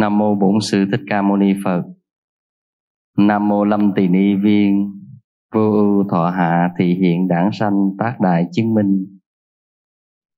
[0.00, 1.82] Nam mô Bổn Sư Thích Ca Mâu Ni Phật.
[3.18, 4.90] Nam mô Lâm Tỳ Ni Viên.
[5.54, 9.18] Vô ưu thọ hạ thị hiện đảng sanh tác đại chứng minh.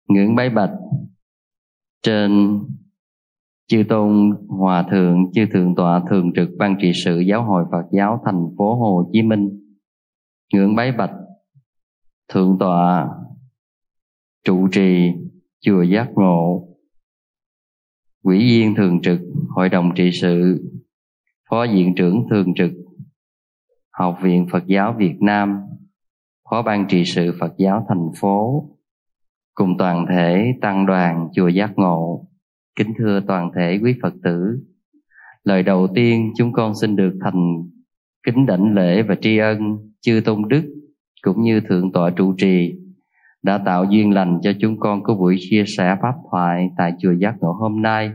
[0.09, 0.73] Ngưỡng bái bạch.
[2.03, 2.61] Trên
[3.69, 7.85] chư tôn hòa thượng, chư thượng tọa thường trực ban trị sự giáo hội Phật
[7.93, 9.66] giáo thành phố Hồ Chí Minh
[10.53, 11.13] ngưỡng bái bạch,
[12.29, 13.09] thượng tọa,
[14.45, 15.13] trụ trì,
[15.61, 16.67] chùa giác ngộ
[18.27, 20.65] quỹ viên thường trực, hội đồng trị sự,
[21.51, 22.73] phó viện trưởng thường trực,
[23.91, 25.61] học viện Phật giáo Việt Nam,
[26.51, 28.69] phó ban trị sự Phật giáo thành phố,
[29.55, 32.29] cùng toàn thể tăng đoàn chùa giác ngộ.
[32.79, 34.59] Kính thưa toàn thể quý Phật tử,
[35.45, 37.71] lời đầu tiên chúng con xin được thành
[38.27, 39.59] kính đảnh lễ và tri ân
[40.07, 40.63] chư tôn đức
[41.23, 42.75] cũng như thượng tọa trụ trì
[43.43, 47.13] đã tạo duyên lành cho chúng con có buổi chia sẻ pháp thoại tại chùa
[47.13, 48.11] Giác Ngộ hôm nay.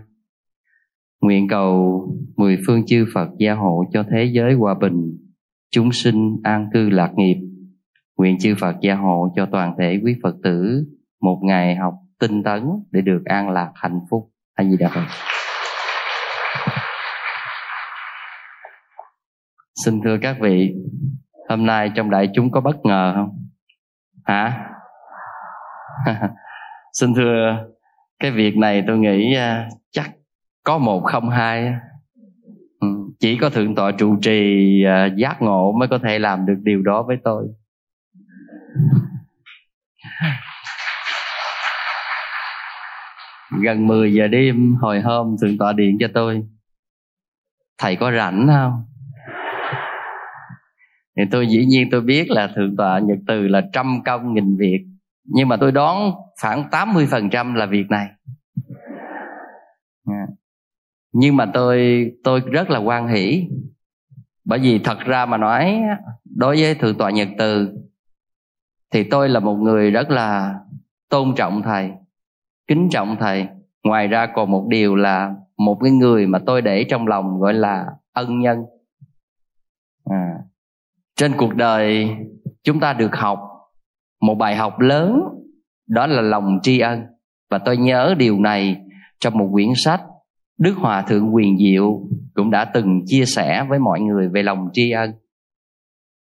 [1.22, 2.02] Nguyện cầu
[2.38, 5.18] mười phương chư Phật gia hộ cho thế giới hòa bình,
[5.72, 7.38] chúng sinh an cư lạc nghiệp.
[8.18, 10.86] Nguyện chư Phật gia hộ cho toàn thể quý Phật tử
[11.22, 14.32] một ngày học tinh tấn để được an lạc hạnh phúc.
[14.54, 15.06] A Di Đà Phật.
[19.86, 20.74] Xin thưa các vị,
[21.52, 23.48] hôm nay trong đại chúng có bất ngờ không?
[24.24, 24.68] Hả?
[26.94, 27.66] Xin thưa,
[28.20, 30.12] cái việc này tôi nghĩ à, chắc
[30.64, 31.74] có một không hai.
[32.80, 32.88] Ừ,
[33.20, 36.82] chỉ có thượng tọa trụ trì à, giác ngộ mới có thể làm được điều
[36.82, 37.48] đó với tôi.
[43.62, 46.44] Gần 10 giờ đêm hồi hôm thượng tọa điện cho tôi.
[47.78, 48.91] Thầy có rảnh không?
[51.22, 54.58] Thì tôi dĩ nhiên tôi biết là thượng tọa Nhật Từ là trăm công nghìn
[54.58, 54.86] việc.
[55.26, 58.08] Nhưng mà tôi đoán khoảng 80% là việc này.
[60.06, 60.28] Dạ.
[61.14, 63.48] Nhưng mà tôi tôi rất là quan hỷ.
[64.46, 65.82] Bởi vì thật ra mà nói,
[66.38, 67.70] đối với thượng tọa nhật từ,
[68.94, 70.60] thì tôi là một người rất là
[71.10, 71.92] tôn trọng thầy,
[72.68, 73.48] kính trọng thầy.
[73.84, 77.54] Ngoài ra còn một điều là một cái người mà tôi để trong lòng gọi
[77.54, 78.58] là ân nhân.
[80.06, 80.38] À
[81.22, 82.10] trên cuộc đời,
[82.64, 83.40] chúng ta được học
[84.22, 85.22] một bài học lớn,
[85.88, 87.02] đó là lòng tri ân.
[87.50, 88.78] Và tôi nhớ điều này
[89.20, 90.02] trong một quyển sách
[90.58, 94.70] đức hòa thượng quyền diệu cũng đã từng chia sẻ với mọi người về lòng
[94.74, 95.14] tri ân.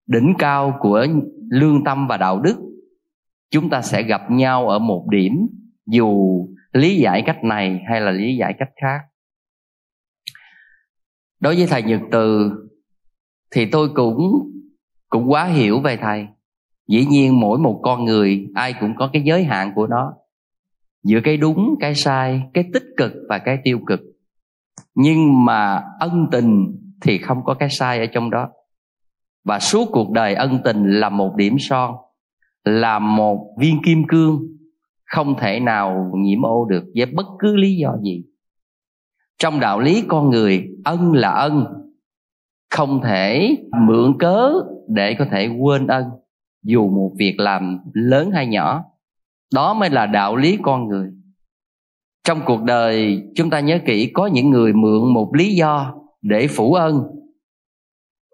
[0.07, 1.07] Đỉnh cao của
[1.50, 2.57] lương tâm và đạo đức,
[3.52, 5.34] chúng ta sẽ gặp nhau ở một điểm,
[5.86, 6.40] dù
[6.74, 9.00] lý giải cách này hay là lý giải cách khác.
[11.40, 12.52] Đối với thầy nhật từ,
[13.52, 14.22] thì tôi cũng
[15.09, 16.28] cũng quá hiểu về thầy.
[16.88, 20.13] Dĩ nhiên mỗi một con người, ai cũng có cái giới hạn của nó.
[21.03, 24.00] Giữa cái đúng, cái sai, cái tích cực và cái tiêu cực.
[24.95, 26.66] Nhưng mà ân tình
[27.01, 28.50] thì không có cái sai ở trong đó.
[29.44, 31.95] Và suốt cuộc đời ân tình là một điểm son,
[32.63, 34.39] là một viên kim cương,
[35.06, 38.24] không thể nào nhiễm ô được với bất cứ lý do gì.
[39.39, 41.66] Trong đạo lý con người, ân là ân,
[42.69, 44.51] không thể mượn cớ
[44.88, 46.03] để có thể quên ân,
[46.64, 48.84] dù một việc làm lớn hay nhỏ.
[49.53, 51.09] Đó mới là đạo lý con người.
[52.24, 56.48] Trong cuộc đời, chúng ta nhớ kỹ có những người mượn một lý do để
[56.48, 57.03] phủ ân.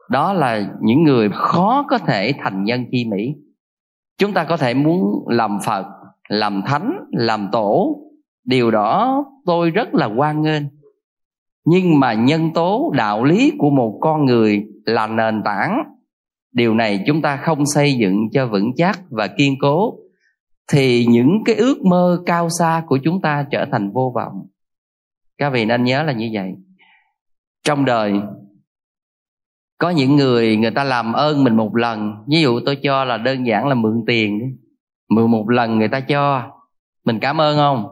[0.09, 3.35] Đó là những người khó có thể thành nhân chi mỹ.
[4.17, 5.85] Chúng ta có thể muốn làm phật,
[6.29, 7.99] làm thánh, làm tổ.
[8.45, 10.63] Điều đó tôi rất là hoan nghênh.
[11.65, 15.83] Nhưng mà nhân tố, đạo lý của một con người là nền tảng
[16.53, 19.97] điều này chúng ta không xây dựng cho vững chắc và kiên cố,
[20.71, 24.47] thì những cái ước mơ cao xa của chúng ta trở thành vô vọng.
[25.37, 26.53] Các vị nên nhớ là như vậy.
[27.63, 28.13] Trong đời,
[29.77, 32.13] có những người người ta làm ơn mình một lần.
[32.27, 34.57] Ví dụ tôi cho là đơn giản là mượn tiền
[35.09, 36.51] mượn một lần người ta cho.
[37.05, 37.85] Mình cảm ơn không?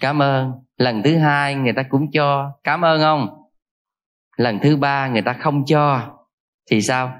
[0.00, 0.52] Cảm ơn.
[0.76, 2.50] Lần thứ hai người ta cũng cho.
[2.64, 3.28] Cảm ơn không?
[4.36, 6.00] Lần thứ ba người ta không cho.
[6.70, 7.12] Thì sao?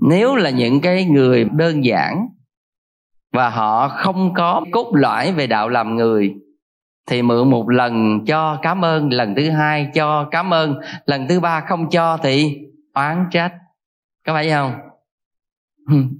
[0.00, 2.28] Nếu là những cái người đơn giản
[3.32, 6.34] và họ không có cốt lõi về đạo làm người
[7.06, 11.40] thì mượn một lần cho cảm ơn lần thứ hai cho cảm ơn lần thứ
[11.40, 12.58] ba không cho thì
[12.94, 13.52] oán trách.
[14.26, 14.72] Có phải không?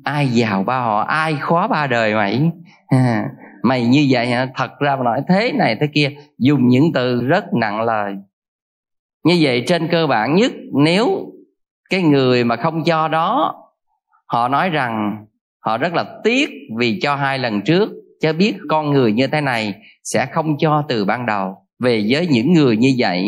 [0.04, 2.50] Ai giàu ba họ ai khó ba đời mày?
[2.86, 3.30] À,
[3.62, 4.48] mày như vậy hả?
[4.54, 8.14] Thật ra mà nói thế này thế kia dùng những từ rất nặng lời.
[9.24, 11.32] Như vậy trên cơ bản nhất nếu
[11.90, 13.54] cái người mà không cho đó
[14.32, 15.26] họ nói rằng,
[15.66, 17.90] họ rất là tiếc vì cho hai lần trước
[18.20, 19.74] cho biết con người như thế này
[20.04, 21.66] sẽ không cho từ ban đầu.
[21.78, 23.24] Về với những người như vậy,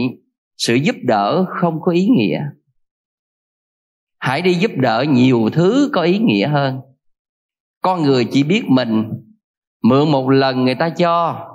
[0.58, 2.40] sự giúp đỡ không có ý nghĩa.
[4.18, 6.80] Hãy đi giúp đỡ nhiều thứ có ý nghĩa hơn.
[7.82, 9.04] Con người chỉ biết mình,
[9.82, 11.48] mượn một lần người ta cho,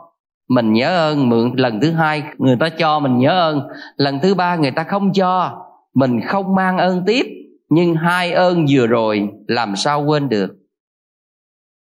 [0.50, 1.30] mình nhớ ơn.
[1.30, 3.68] Mượn lần thứ hai người ta cho, mình nhớ ơn.
[3.96, 5.62] Lần thứ ba người ta không cho,
[5.94, 7.26] mình không mang ơn tiếp
[7.69, 10.56] nhưng hai ơn vừa rồi, làm sao quên được?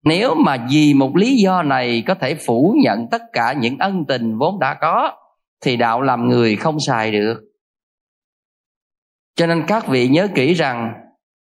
[0.05, 4.05] Nếu mà vì một lý do này có thể phủ nhận tất cả những ân
[4.09, 5.13] tình vốn đã có,
[5.61, 7.41] thì đạo làm người không xài được.
[9.37, 10.93] Cho nên các vị nhớ kỹ rằng,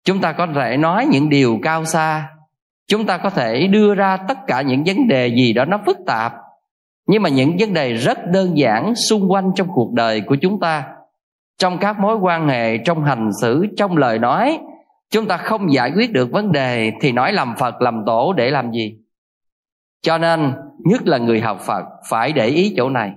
[0.03, 2.29] chúng ta có thể nói những điều cao xa,
[2.88, 5.97] chúng ta có thể đưa ra tất cả những vấn đề gì đó nó phức
[6.06, 6.33] tạp,
[7.07, 10.59] nhưng mà những vấn đề rất đơn giản xung quanh trong cuộc đời của chúng
[10.59, 10.86] ta
[11.59, 14.59] trong các mối quan hệ, trong hành xử, trong lời nói,
[15.11, 18.50] chúng ta không giải quyết được vấn đề thì nói làm phật làm tổ để
[18.50, 18.97] làm gì?
[20.01, 20.53] Cho nên,
[20.85, 23.11] nhất là người học phật, phải để ý chỗ này.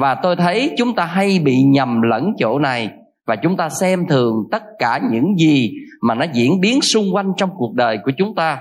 [0.00, 2.90] Và tôi thấy chúng ta hay bị nhầm lẫn chỗ này
[3.26, 5.70] và chúng ta xem thường tất cả những gì
[6.02, 8.60] mà nó diễn biến xung quanh trong cuộc đời của chúng ta.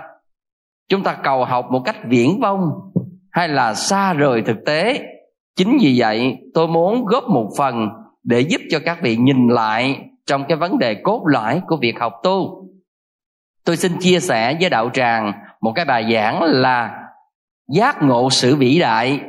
[0.89, 2.59] Chúng ta cầu học một cách viễn vông
[3.31, 4.99] hay là xa rời thực tế?
[5.55, 7.89] Chính vì vậy, tôi muốn góp một phần
[8.23, 11.99] để giúp cho các vị nhìn lại trong cái vấn đề cốt lõi của việc
[11.99, 12.67] học tu.
[13.65, 17.07] Tôi xin chia sẻ với đạo tràng một cái bài giảng là
[17.67, 19.19] giác ngộ sự vĩ đại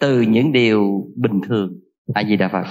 [0.00, 1.70] từ những điều bình thường.
[2.14, 2.64] A di đà phật.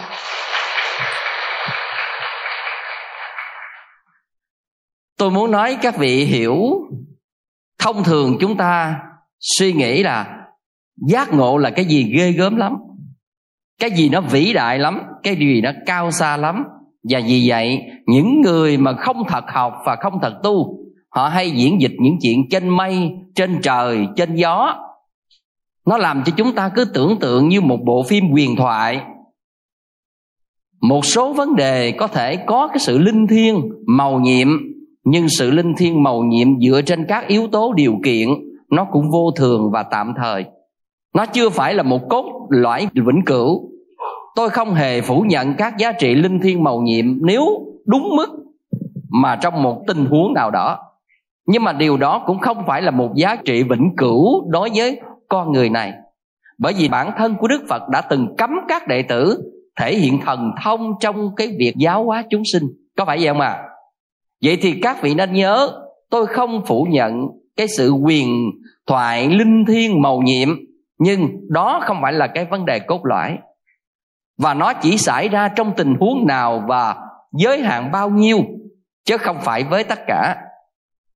[5.17, 6.57] Tôi muốn nói các vị hiểu,
[7.79, 8.99] thông thường chúng ta
[9.39, 10.45] suy nghĩ là
[11.07, 12.73] giác ngộ là cái gì ghê gớm lắm
[13.83, 16.63] cái gì nó vĩ đại lắm, cái gì nó cao xa lắm.
[17.09, 20.77] Và vì vậy, những người mà không thật học và không thật tu,
[21.09, 24.75] họ hay diễn dịch những chuyện trên mây, trên trời, trên gió.
[25.85, 29.01] Nó làm cho chúng ta cứ tưởng tượng như một bộ phim huyền thoại.
[30.81, 34.47] Một số vấn đề có thể có cái sự linh thiêng, màu nhiệm.
[35.03, 38.29] Nhưng sự linh thiêng, màu nhiệm dựa trên các yếu tố điều kiện,
[38.71, 40.45] nó cũng vô thường và tạm thời.
[41.15, 43.72] Nó chưa phải là một cốt lõi vĩnh cửu
[44.35, 48.29] tôi không hề phủ nhận các giá trị linh thiêng màu nhiệm nếu đúng mức
[49.09, 50.79] mà trong một tình huống nào đó.
[51.45, 55.01] Nhưng mà điều đó cũng không phải là một giá trị vĩnh cửu đối với
[55.29, 55.93] con người này.
[56.57, 60.19] Bởi vì bản thân của đức phật đã từng cấm các đệ tử thể hiện
[60.25, 62.63] thần thông trong cái việc giáo hóa chúng sinh.
[62.97, 63.63] Có phải vậy không à
[64.43, 65.69] vậy thì các vị nên nhớ,
[66.09, 68.51] tôi không phủ nhận cái sự quyền
[68.87, 70.49] thoại linh thiêng màu nhiệm,
[70.97, 73.37] nhưng đó không phải là cái vấn đề cốt lõi
[74.37, 76.95] và nó chỉ xảy ra trong tình huống nào và
[77.31, 78.39] giới hạn bao nhiêu
[79.05, 80.35] chứ không phải với tất cả.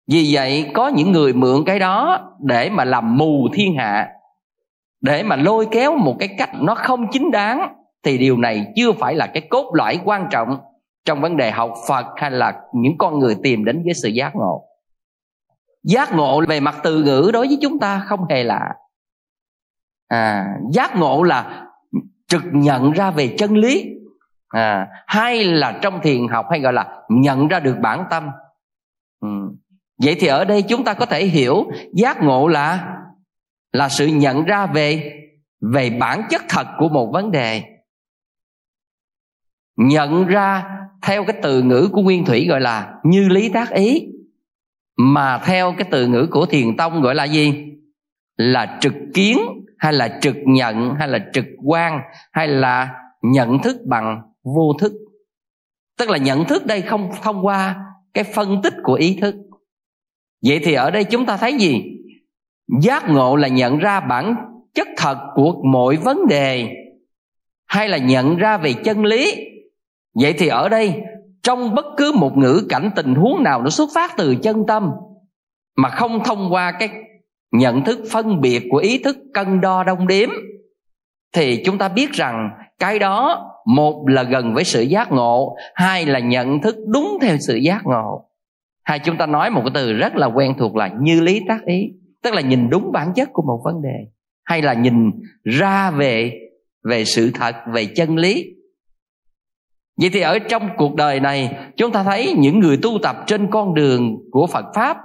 [0.07, 4.07] Vì vậy có những người mượn cái đó để mà làm mù thiên hạ
[5.01, 8.91] để mà lôi kéo một cái cách nó không chính đáng thì điều này chưa
[8.91, 10.57] phải là cái cốt lõi quan trọng
[11.05, 14.35] trong vấn đề học phật hay là những con người tìm đến với sự giác
[14.35, 14.63] ngộ.
[15.83, 18.69] Giác ngộ về mặt từ ngữ đối với chúng ta không hề lạ.
[20.07, 21.66] À, giác ngộ là
[22.27, 23.85] trực nhận ra về chân lý.
[24.47, 28.29] À, hay là trong thiền học hay gọi là nhận ra được bản tâm.
[29.22, 29.27] Ừ.
[30.03, 32.98] vậy thì ở đây chúng ta có thể hiểu giác ngộ là
[33.72, 35.13] là sự nhận ra về
[35.62, 37.63] về bản chất thật của một vấn đề.
[39.77, 40.69] Nhận ra
[41.01, 44.07] theo cái từ ngữ của nguyên thủy gọi là như lý tác ý
[44.98, 47.74] mà theo cái từ ngữ của thiền tông gọi là gì?
[48.38, 49.38] Là trực kiến
[49.79, 52.00] hay là trực nhận, hay là trực quan,
[52.31, 54.93] hay là nhận thức bằng vô thức.
[55.98, 57.75] Tức là nhận thức đây không thông qua
[58.13, 59.36] cái phân tích của ý thức.
[60.46, 61.84] Vậy thì ở đây chúng ta thấy gì?
[62.81, 64.36] Giác ngộ là nhận ra bản
[64.74, 66.69] chất thật của mọi vấn đề,
[67.65, 69.36] hay là nhận ra về chân lý.
[70.22, 71.01] Vậy thì ở đây,
[71.43, 74.91] trong bất cứ một ngữ cảnh tình huống nào nó xuất phát từ chân tâm,
[75.75, 76.89] mà không thông qua cái
[77.51, 80.30] nhận thức phân biệt của ý thức cân đo đong đếm,
[81.36, 82.50] thì chúng ta biết rằng
[82.80, 87.38] cái đó, một là gần với sự giác ngộ, hai là nhận thức đúng theo
[87.48, 88.30] sự giác ngộ.
[88.84, 91.66] Hay chúng ta nói một cái từ rất là quen thuộc là như lý tác
[91.66, 91.92] ý,
[92.24, 94.12] tức là nhìn đúng bản chất của một vấn đề,
[94.46, 95.12] hay là nhìn
[95.44, 96.39] ra về
[96.89, 98.46] về sự thật, về chân lý.
[100.01, 103.48] Vậy thì ở trong cuộc đời này, chúng ta thấy những người tu tập trên
[103.51, 104.98] con đường của phật pháp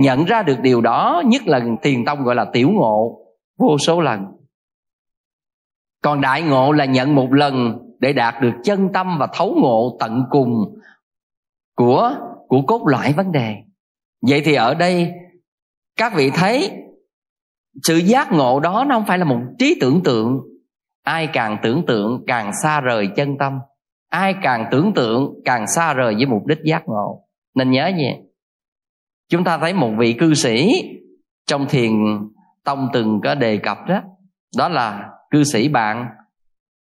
[0.00, 3.18] nhận ra được điều đó, nhất là thiền tông gọi là tiểu ngộ,
[3.58, 4.24] vô số lần.
[6.02, 9.96] Còn đại ngộ là nhận một lần để đạt được chân tâm và thấu ngộ
[10.00, 10.50] tận cùng
[11.76, 12.14] của
[12.48, 13.56] của cốt lõi vấn đề.
[14.28, 15.10] Vậy thì ở đây,
[15.96, 16.70] các vị thấy
[17.82, 20.40] sự giác ngộ đó nó không phải là một trí tưởng tượng.
[21.02, 23.58] Ai càng tưởng tượng, càng xa rời chân tâm.
[24.08, 27.24] Ai càng tưởng tượng, càng xa rời với mục đích giác ngộ.
[27.54, 28.29] Nên nhớ gì
[29.30, 30.82] chúng ta thấy một vị cư sĩ
[31.46, 31.92] trong thiền
[32.64, 34.02] tông từng có đề cập đó.
[34.56, 36.06] Đó là cư sĩ bạn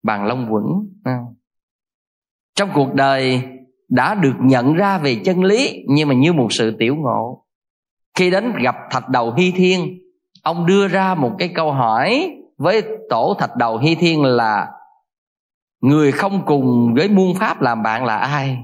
[0.03, 0.63] bàn long quẩn.
[2.55, 3.43] Trong cuộc đời
[3.89, 7.45] đã được nhận ra về chân lý, nhưng mà như một sự tiểu ngộ.
[8.17, 9.99] Khi đến gặp thạch đầu hy thiên,
[10.43, 14.71] ông đưa ra một cái câu hỏi với tổ thạch đầu hy thiên là,
[15.81, 18.57] người không cùng với muôn pháp làm bạn là ai?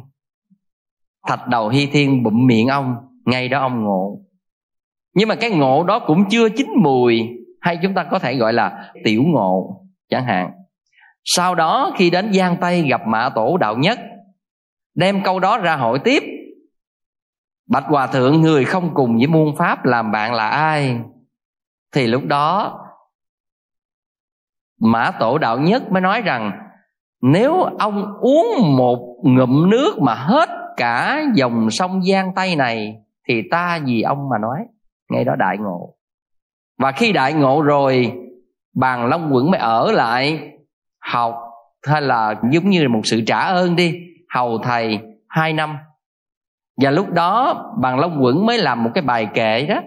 [1.28, 2.96] Thạch đầu hy thiên bụm miệng ông
[3.28, 4.20] ngay đó ông ngộ.
[5.14, 7.22] Nhưng mà cái ngộ đó cũng chưa chín mùi,
[7.62, 10.52] hay chúng ta có thể gọi là tiểu ngộ, chẳng hạn.
[11.24, 14.00] Sau đó khi đến giang tây gặp mã tổ đạo nhất,
[14.96, 16.24] đem câu đó ra hội tiếp.
[17.70, 21.00] Bạch hòa thượng, người không cùng với muôn pháp làm bạn là ai?
[21.96, 22.80] Thì lúc đó,
[24.82, 26.52] mã tổ đạo nhất mới nói rằng,
[27.22, 32.96] nếu ông uống một ngụm nước mà hết cả dòng sông giang tây này
[33.28, 34.60] thì ta vì ông mà nói,
[35.10, 35.94] ngay đó đại ngộ.
[36.80, 38.12] Và khi đại ngộ rồi,
[38.76, 40.52] bàn long quẩn mới ở lại,
[41.00, 41.36] học,
[41.88, 44.00] hay là giống như là một sự trả ơn đi,
[44.34, 45.78] hầu thầy hai năm.
[46.82, 49.82] Và lúc đó, bàn long quẩn mới làm một cái bài kệ đó,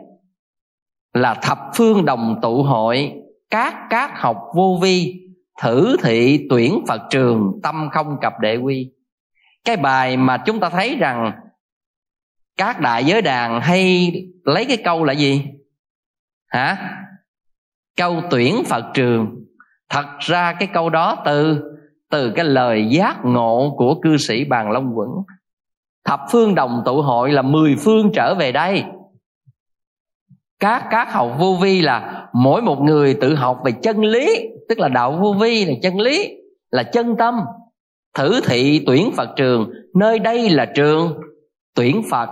[1.14, 3.12] là thập phương đồng tụ hội,
[3.50, 5.20] các các học vô vi,
[5.62, 8.92] thử thị tuyển phật trường, tâm không cập đệ quy.
[9.64, 11.32] Cái bài mà chúng ta thấy rằng
[12.60, 14.12] các đại giới đàn hay
[14.44, 15.44] lấy cái câu là gì?
[16.46, 16.96] Hả?
[17.96, 19.44] Câu tuyển phật trường.
[19.88, 21.62] Thật ra cái câu đó từ
[22.10, 25.08] từ cái lời giác ngộ của cư sĩ bàn long quẩn.
[26.04, 28.84] Thập phương đồng tụ hội là mười phương trở về đây.
[30.58, 34.78] Các các học vô vi là mỗi một người tự học về chân lý, tức
[34.78, 36.28] là đạo vô vi là chân lý,
[36.70, 37.40] là chân tâm.
[38.14, 41.20] Thử thị tuyển phật trường, nơi đây là trường
[41.74, 42.28] tuyển phật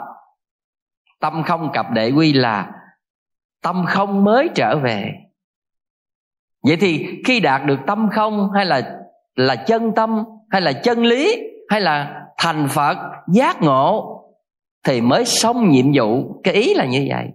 [1.21, 2.71] tâm không cập đệ quy là
[3.63, 5.13] tâm không mới trở về.
[6.63, 8.99] Vậy thì khi đạt được tâm không, hay là
[9.35, 12.97] là chân tâm, hay là chân lý, hay là thành phật
[13.33, 14.15] giác ngộ,
[14.87, 16.41] thì mới xong nhiệm vụ.
[16.45, 17.27] Cái ý là như vậy.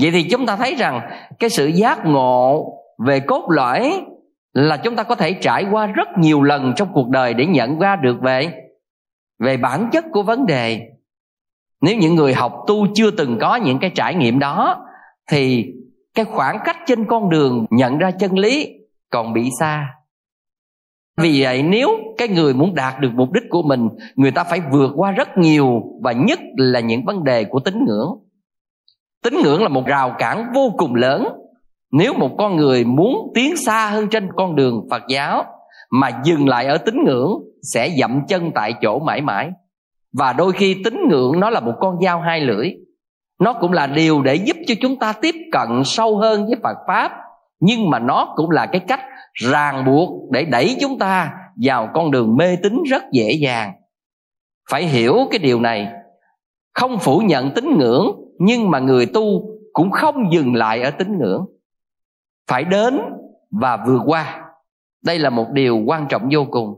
[0.00, 2.72] Vậy thì chúng ta thấy rằng cái sự giác ngộ
[3.06, 4.04] về cốt lõi
[4.52, 7.78] là chúng ta có thể trải qua rất nhiều lần trong cuộc đời để nhận
[7.78, 8.52] ra được về
[9.38, 10.90] về bản chất của vấn đề
[11.80, 14.84] nếu những người học tu chưa từng có những cái trải nghiệm đó,
[15.30, 15.66] thì
[16.14, 18.68] cái khoảng cách trên con đường nhận ra chân lý
[19.10, 19.94] còn bị xa.
[21.20, 24.60] Vì vậy, nếu cái người muốn đạt được mục đích của mình, người ta phải
[24.72, 28.08] vượt qua rất nhiều và nhất là những vấn đề của tín ngưỡng.
[29.24, 31.28] Tín ngưỡng là một rào cản vô cùng lớn.
[31.92, 35.44] Nếu một con người muốn tiến xa hơn trên con đường phật giáo
[35.90, 37.30] mà dừng lại ở tín ngưỡng,
[37.74, 39.50] sẽ dậm chân tại chỗ mãi mãi
[40.12, 42.70] và đôi khi tín ngưỡng nó là một con dao hai lưỡi.
[43.40, 46.76] Nó cũng là điều để giúp cho chúng ta tiếp cận sâu hơn với phật
[46.86, 47.12] pháp.
[47.60, 49.00] Nhưng mà nó cũng là cái cách
[49.32, 53.72] ràng buộc để đẩy chúng ta vào con đường mê tín rất dễ dàng.
[54.70, 55.88] Phải hiểu cái điều này.
[56.74, 58.06] Không phủ nhận tín ngưỡng,
[58.38, 59.22] nhưng mà người tu
[59.72, 61.46] cũng không dừng lại ở tín ngưỡng.
[62.50, 63.00] Phải đến
[63.50, 64.40] và vượt qua.
[65.04, 66.74] Đây là một điều quan trọng vô cùng.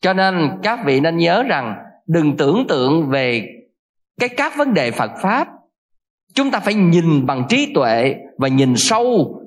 [0.00, 1.76] Cho nên các vị nên nhớ rằng
[2.12, 3.46] đừng tưởng tượng về
[4.20, 5.48] cái các vấn đề phật pháp.
[6.34, 9.38] Chúng ta phải nhìn bằng trí tuệ và nhìn sâu,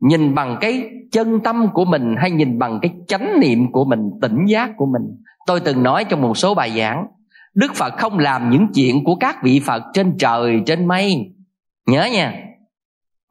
[0.00, 4.00] nhìn bằng cái chân tâm của mình hay nhìn bằng cái chánh niệm của mình,
[4.22, 5.02] tỉnh giác của mình.
[5.46, 7.06] Tôi từng nói trong một số bài giảng,
[7.54, 11.34] đức phật không làm những chuyện của các vị phật trên trời, trên mây.
[11.86, 12.34] Nhớ nha,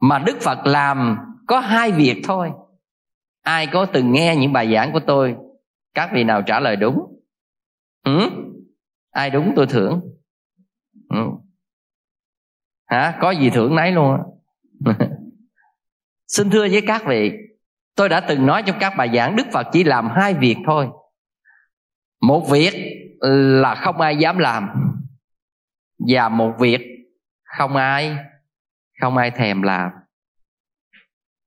[0.00, 2.50] mà đức phật làm có hai việc thôi.
[3.42, 5.34] Ai có từng nghe những bài giảng của tôi?
[5.94, 6.98] Các vị nào trả lời đúng?
[8.04, 8.30] Ừ?
[9.14, 10.00] Ai đúng tôi thưởng.
[11.08, 11.26] Ừ.
[12.86, 13.18] hả?
[13.20, 14.20] Có gì thưởng nấy luôn
[16.26, 17.32] xin thưa với các vị,
[17.96, 20.88] tôi đã từng nói trong các bài giảng, đức phật chỉ làm hai việc thôi.
[22.20, 22.72] Một việc
[23.20, 24.68] là không ai dám làm,
[25.98, 26.80] và một việc
[27.42, 28.16] không ai
[29.00, 29.90] không ai thèm làm.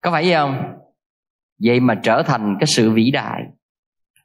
[0.01, 0.73] Có phải không?
[1.63, 3.43] Vậy mà trở thành cái sự vĩ đại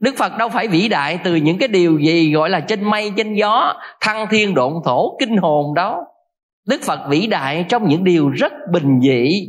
[0.02, 3.12] đức phật đâu phải vĩ đại từ những cái điều gì gọi là trên mây,
[3.16, 6.04] trên gió, thăng thiên, độn thổ, kinh hồn đó
[6.66, 9.48] đức phật vĩ đại trong những điều rất bình dị.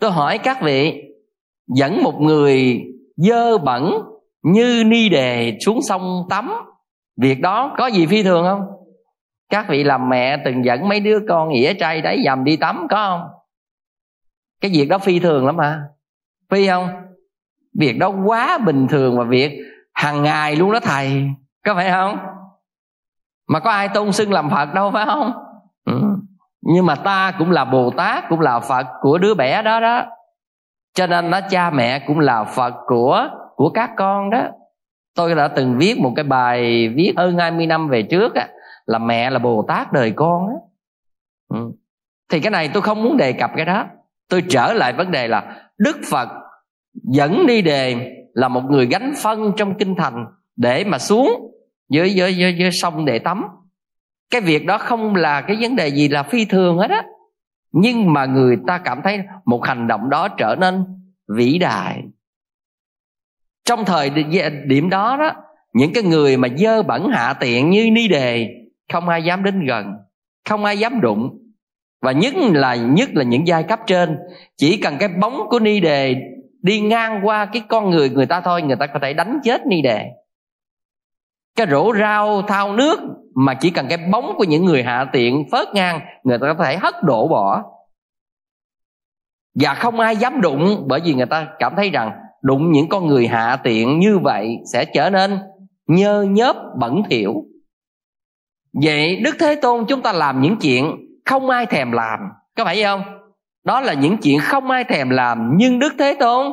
[0.00, 1.02] Tôi hỏi các vị,
[1.74, 2.82] dẫn một người
[3.16, 3.92] dơ bẩn
[4.42, 6.52] như ni đề xuống sông tắm,
[7.16, 8.60] việc đó có gì phi thường không?
[9.48, 12.86] Các vị làm mẹ từng dẫn mấy đứa con ỉa trai đáy dầm đi tắm,
[12.90, 13.28] có không?
[14.60, 15.82] Cái việc đó phi thường lắm mà
[16.50, 16.88] phi không?
[17.78, 19.58] Việc đó quá bình thường và việc
[19.94, 21.30] hàng ngày luôn đó thầy.
[21.64, 22.18] Có phải không?
[23.48, 25.32] Mà có ai tôn xưng làm phật đâu, phải không?
[25.86, 26.00] Ừ.
[26.60, 30.02] nhưng mà ta cũng là bồ tát, cũng là phật của đứa bé đó đó.
[30.94, 34.42] Cho nên nó cha mẹ cũng là phật của của các con đó.
[35.14, 38.48] Tôi đã từng viết một cái bài viết hơn 20 năm về trước á,
[38.86, 40.54] là mẹ là bồ tát đời con á.
[41.48, 41.72] Ừ.
[42.30, 43.84] thì cái này tôi không muốn đề cập cái đó.
[44.28, 46.28] Tôi trở lại vấn đề là đức phật
[47.02, 50.26] dẫn đi đề là một người gánh phân trong kinh thành
[50.56, 51.52] để mà xuống
[51.88, 53.44] dưới dưới dưới, dưới sông để tắm.
[54.30, 57.04] Cái việc đó không là cái vấn đề gì là phi thường hết á.
[57.72, 60.84] Nhưng mà người ta cảm thấy một hành động đó trở nên
[61.36, 62.02] vĩ đại.
[63.64, 64.10] Trong thời
[64.66, 65.32] điểm đó đó
[65.72, 68.48] những cái người mà dơ bẩn hạ tiện như ni đề
[68.92, 69.86] không ai dám đến gần
[70.48, 71.38] không ai dám đụng.
[72.02, 74.18] Và nhất là nhất là những giai cấp trên
[74.56, 76.16] chỉ cần cái bóng của ni đề
[76.66, 79.66] đi ngang qua cái con người người ta thôi, người ta có thể đánh chết
[79.66, 80.06] ni đề.
[81.56, 83.00] Cái rổ rau thao nước
[83.34, 86.64] mà chỉ cần cái bóng của những người hạ tiện phớt ngang, người ta có
[86.64, 87.62] thể hất đổ bỏ.
[89.54, 93.06] Và không ai dám đụng, bởi vì người ta cảm thấy rằng đụng những con
[93.06, 95.38] người hạ tiện như vậy sẽ trở nên
[95.86, 97.34] nhơ nhớp, bẩn thỉu.
[98.82, 102.20] Vậy đức thế tôn chúng ta làm những chuyện không ai thèm làm,
[102.56, 103.15] có phải không?
[103.66, 106.52] Đó là những chuyện không ai thèm làm, nhưng đức thế tôn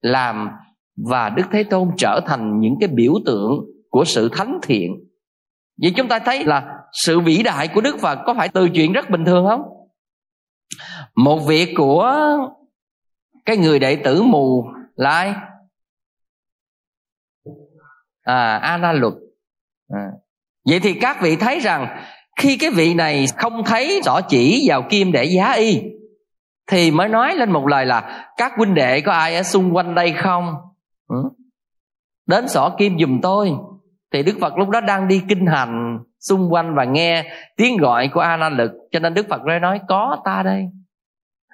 [0.00, 0.50] làm
[0.96, 3.52] và đức thế tôn trở thành những cái biểu tượng
[3.90, 4.92] của sự thánh thiện.
[5.82, 8.92] Vậy chúng ta thấy là sự vĩ đại của đức phật có phải từ chuyện
[8.92, 9.62] rất bình thường không?
[11.16, 12.16] Một việc của
[13.44, 15.34] cái người đệ tử mù là ai
[18.22, 19.14] à ana luật
[19.88, 20.06] à.
[20.68, 22.02] vậy thì các vị thấy rằng
[22.40, 25.82] khi cái vị này không thấy rõ chỉ vào kim để giá y
[26.70, 29.94] thì mới nói lên một lời là, các huynh đệ có ai ở xung quanh
[29.94, 30.54] đây không?
[31.08, 31.16] Ừ?
[32.26, 33.52] đến xỏ kim giùm tôi.
[34.12, 37.24] Thì đức phật lúc đó đang đi kinh hành, xung quanh và nghe
[37.56, 40.64] tiếng gọi của a nan lực cho nên đức phật mới nói, có ta đây.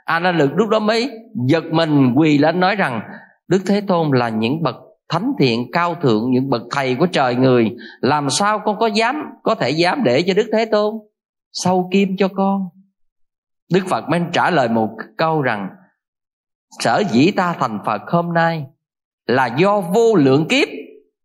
[0.05, 1.11] A nan lực lúc đó mới
[1.47, 3.01] giật mình, quỳ lên nói rằng,
[3.49, 4.77] đức thế tôn là những bậc
[5.09, 7.77] thánh thiện cao thượng, những bậc thầy của trời người.
[8.01, 10.95] Làm sao con có dám, có thể dám để cho đức thế tôn
[11.53, 12.69] sâu kim cho con?
[13.73, 15.69] Đức phật mới trả lời một câu rằng,
[16.79, 18.67] sở dĩ ta thành phật hôm nay
[19.27, 20.69] là do vô lượng kiếp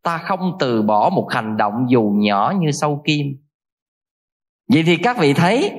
[0.03, 3.27] ta không từ bỏ một hành động dù nhỏ như sâu kim.
[4.67, 5.71] Vậy thì các vị thấy,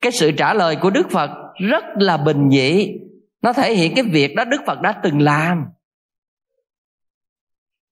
[0.00, 1.30] cái sự trả lời của đức phật
[1.70, 2.98] rất là bình dị.
[3.42, 5.66] Nó thể hiện cái việc đó đức phật đã từng làm.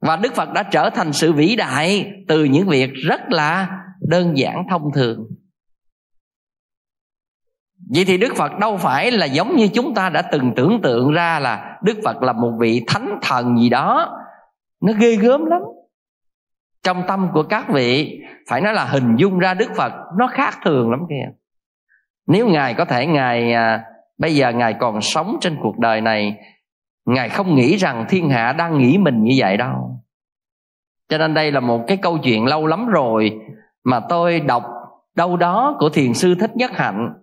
[0.01, 4.39] Và đức phật đã trở thành sự vĩ đại từ những việc rất là đơn
[4.39, 5.27] giản thông thường
[7.95, 11.13] vậy thì đức phật đâu phải là giống như chúng ta đã từng tưởng tượng
[11.13, 14.17] ra là đức phật là một vị thánh thần gì đó.
[14.81, 15.63] Nó ghê gớm lắm.
[16.83, 20.59] Trong tâm của các vị phải nói là hình dung ra đức phật nó khác
[20.65, 21.33] thường lắm kìa.
[22.27, 23.85] Nếu ngài có thể ngài à,
[24.19, 26.37] bây giờ ngài còn sống trên cuộc đời này
[27.07, 30.01] ngài không nghĩ rằng thiên hạ đang nghĩ mình như vậy đâu.
[31.09, 33.41] Cho nên đây là một cái câu chuyện lâu lắm rồi
[33.85, 34.65] mà tôi đọc
[35.17, 37.15] đâu đó của thiền sư thích nhất hạnh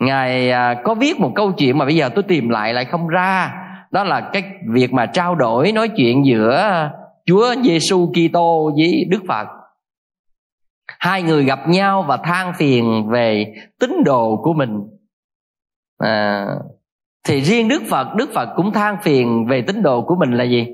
[0.00, 3.08] ngài à, có viết một câu chuyện mà bây giờ tôi tìm lại lại không
[3.08, 3.54] ra.
[3.90, 6.90] Đó là cái việc mà trao đổi nói chuyện giữa
[7.26, 9.48] Chúa Giêsu Kitô với Đức Phật.
[10.98, 14.80] Hai người gặp nhau và than phiền về tín đồ của mình.
[15.98, 16.46] À,
[17.28, 20.44] thì riêng Đức Phật Đức Phật cũng than phiền về tín đồ của mình là
[20.44, 20.66] gì?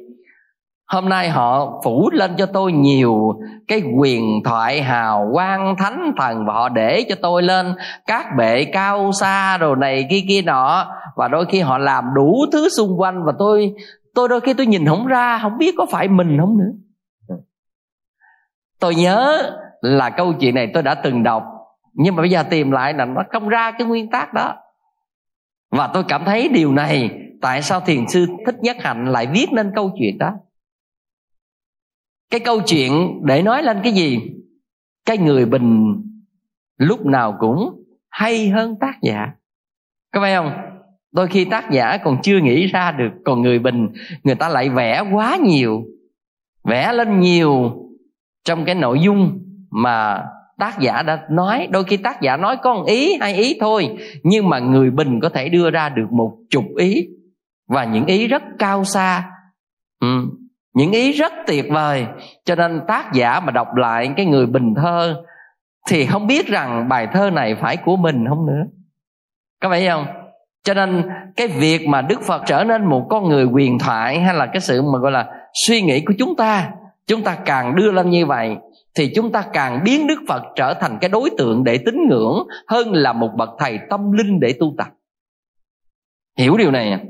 [0.87, 6.47] Hôm nay họ phủ lên cho tôi nhiều cái quyền thoại hào quang thánh thần
[6.47, 7.75] và họ để cho tôi lên
[8.07, 10.93] các bệ cao xa rồi này kia kia nọ.
[11.17, 13.75] Và đôi khi họ làm đủ thứ xung quanh và tôi
[14.15, 16.71] tôi đôi khi tôi nhìn không ra, không biết có phải mình không nữa.
[18.81, 21.45] Tôi nhớ là câu chuyện này tôi đã từng đọc,
[21.93, 24.55] nhưng mà bây giờ tìm lại là nó không ra cái nguyên tắc đó.
[25.71, 27.11] Và tôi cảm thấy điều này,
[27.43, 30.33] tại sao thiền sư thích nhất hạnh lại viết nên câu chuyện đó?
[32.31, 34.21] Cái câu chuyện để nói lên cái gì?
[35.05, 35.95] Cái người bình
[36.79, 39.27] lúc nào cũng hay hơn tác giả.
[40.13, 40.53] Có phải không?
[41.13, 43.89] Đôi khi tác giả còn chưa nghĩ ra được, còn người bình,
[44.25, 45.85] người ta lại vẽ quá nhiều,
[46.65, 47.73] vẽ lên nhiều
[48.45, 49.39] trong cái nội dung
[49.71, 50.25] mà
[50.59, 51.69] tác giả đã nói.
[51.71, 55.21] Đôi khi tác giả nói có một ý, hai ý thôi, nhưng mà người bình
[55.21, 57.09] có thể đưa ra được một chục ý,
[57.69, 59.31] và những ý rất cao xa.
[60.01, 60.27] Ừ
[60.77, 62.07] những ý rất tuyệt vời.
[62.45, 65.23] Cho nên tác giả mà đọc lại cái người bình thơ
[65.89, 68.63] thì không biết rằng bài thơ này phải của mình không nữa.
[69.63, 70.07] Có phải không?
[70.65, 74.35] Cho nên cái việc mà đức phật trở nên một con người quyền thoại hay
[74.35, 75.27] là cái sự mà gọi là
[75.67, 76.71] suy nghĩ của chúng ta
[77.07, 78.57] chúng ta càng đưa lên như vậy
[78.95, 82.47] thì chúng ta càng biến đức phật trở thành cái đối tượng để tín ngưỡng
[82.69, 84.89] hơn là một bậc thầy tâm linh để tu tập.
[86.39, 87.01] Hiểu điều này à?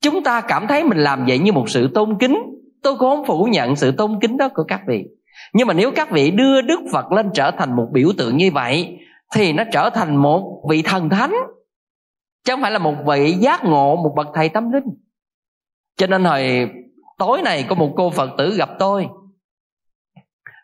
[0.00, 3.26] chúng ta cảm thấy mình làm vậy như một sự tôn kính tôi cũng không
[3.26, 5.04] phủ nhận sự tôn kính đó của các vị.
[5.52, 8.50] Nhưng mà nếu các vị đưa đức phật lên trở thành một biểu tượng như
[8.54, 8.98] vậy,
[9.34, 11.34] thì nó trở thành một vị thần thánh.
[12.44, 14.84] Chứ không phải là một vị giác ngộ, một bậc thầy tâm linh.
[15.96, 16.70] Cho nên hồi
[17.18, 19.08] tối này có một cô phật tử gặp tôi.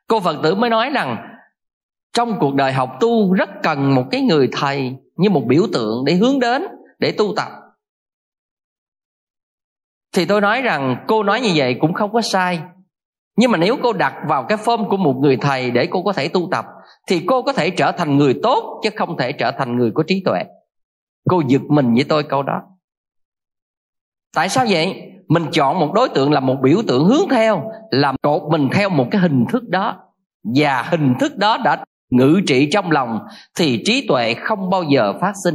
[0.06, 1.16] Cô phật tử mới nói rằng,
[2.12, 6.04] trong cuộc đời học tu rất cần một cái người thầy như một biểu tượng
[6.04, 6.62] để hướng đến,
[6.98, 7.48] để tu tập
[10.16, 12.60] thì tôi nói rằng cô nói như vậy cũng không có sai.
[13.36, 16.12] Nhưng mà nếu cô đặt vào cái form của một người thầy để cô có
[16.12, 16.64] thể tu tập,
[17.08, 20.02] thì cô có thể trở thành người tốt chứ không thể trở thành người có
[20.06, 20.42] trí tuệ.
[21.30, 22.62] Cô giật mình với tôi câu đó.
[24.34, 25.02] Tại sao vậy?
[25.28, 28.88] Mình chọn một đối tượng là một biểu tượng hướng theo, làm cột mình theo
[28.88, 29.96] một cái hình thức đó.
[30.54, 33.18] Và hình thức đó đã ngự trị trong lòng,
[33.58, 35.54] thì trí tuệ không bao giờ phát sinh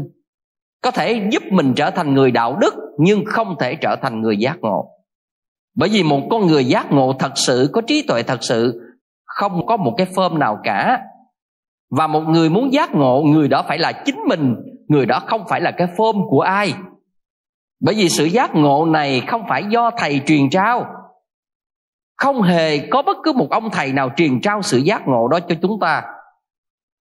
[0.82, 4.38] có thể giúp mình trở thành người đạo đức, nhưng không thể trở thành người
[4.38, 4.90] giác ngộ.
[5.76, 8.82] Bởi vì một con người giác ngộ thật sự, có trí tuệ thật sự,
[9.26, 11.02] không có một cái phơm nào cả.
[11.90, 14.56] Và một người muốn giác ngộ, người đó phải là chính mình,
[14.88, 16.74] người đó không phải là cái phơm của ai.
[17.82, 20.86] Bởi vì sự giác ngộ này không phải do thầy truyền trao.
[22.18, 25.40] Không hề có bất cứ một ông thầy nào truyền trao sự giác ngộ đó
[25.40, 26.04] cho chúng ta.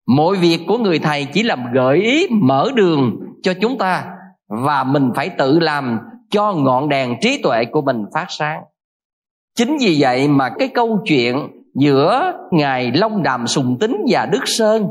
[0.07, 4.17] Mọi việc của người thầy chỉ làm gợi ý mở đường cho chúng ta
[4.49, 5.99] và mình phải tự làm
[6.31, 8.63] cho ngọn đèn trí tuệ của mình phát sáng.
[9.55, 14.43] Chính vì vậy mà cái câu chuyện giữa ngài long đàm sùng tính và đức
[14.45, 14.89] sơn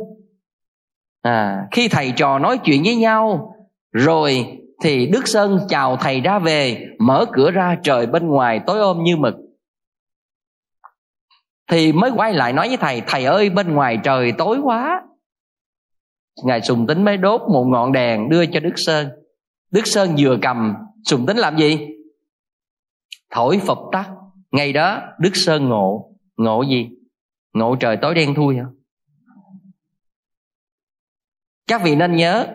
[1.22, 3.56] à, khi thầy trò nói chuyện với nhau
[3.92, 8.80] rồi thì đức sơn chào thầy ra về mở cửa ra trời bên ngoài tối
[8.80, 9.36] ôm như mực.
[11.72, 15.02] Thì mới quay lại nói với thầy thầy ơi bên ngoài trời tối quá
[16.43, 19.08] ngài sùng tính mới đốt một ngọn đèn đưa cho đức sơn.
[19.71, 20.73] Đức sơn vừa cầm,
[21.06, 21.88] sùng tính làm gì?
[23.32, 24.10] Thổi phật tắt.
[24.52, 26.15] Ngày đó, đức sơn ngộ.
[26.38, 26.89] Ngộ gì?
[27.54, 28.65] Ngộ trời tối đen thui hả?
[31.67, 32.47] Các vị nên nhớ,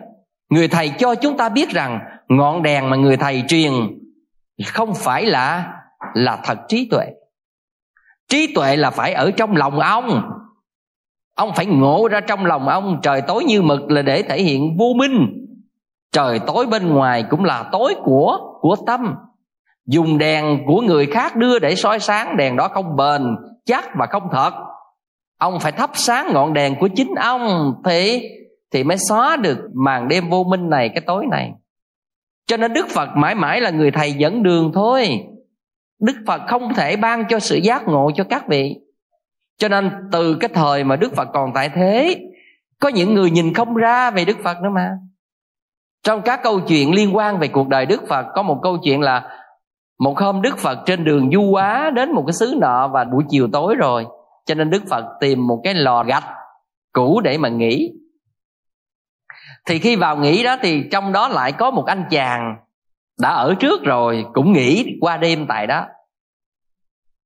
[0.49, 3.71] người thầy cho chúng ta biết rằng ngọn đèn mà người thầy truyền
[4.65, 5.73] không phải là
[6.13, 7.07] là thật trí tuệ.
[8.27, 10.31] Trí tuệ là phải ở trong lòng ông
[11.35, 14.77] ông phải ngộ ra trong lòng ông, trời tối như mực là để thể hiện
[14.77, 15.45] vô minh.
[16.11, 19.15] Trời tối bên ngoài cũng là tối của của tâm.
[19.87, 24.05] Dùng đèn của người khác đưa để soi sáng, đèn đó không bền, chắc và
[24.05, 24.53] không thật.
[25.39, 28.21] Ông phải thắp sáng ngọn đèn của chính ông thì
[28.71, 31.51] thì mới xóa được màn đêm vô minh này, cái tối này.
[32.47, 35.09] Cho nên đức phật mãi mãi là người thầy dẫn đường thôi.
[36.01, 38.75] Đức phật không thể ban cho sự giác ngộ cho các vị
[39.57, 42.21] cho nên từ cái thời mà đức phật còn tại thế,
[42.79, 44.91] có những người nhìn không ra về đức phật nữa mà.
[46.03, 49.01] Trong các câu chuyện liên quan về cuộc đời đức phật, có một câu chuyện
[49.01, 49.29] là,
[49.99, 53.23] một hôm đức phật trên đường du quá đến một cái xứ nọ và buổi
[53.29, 54.05] chiều tối rồi,
[54.45, 56.23] cho nên đức phật tìm một cái lò gạch
[56.91, 57.91] cũ để mà nghỉ.
[59.65, 62.55] Thì khi vào nghỉ đó thì trong đó lại có một anh chàng
[63.19, 65.85] đã ở trước rồi, cũng nghỉ qua đêm tại đó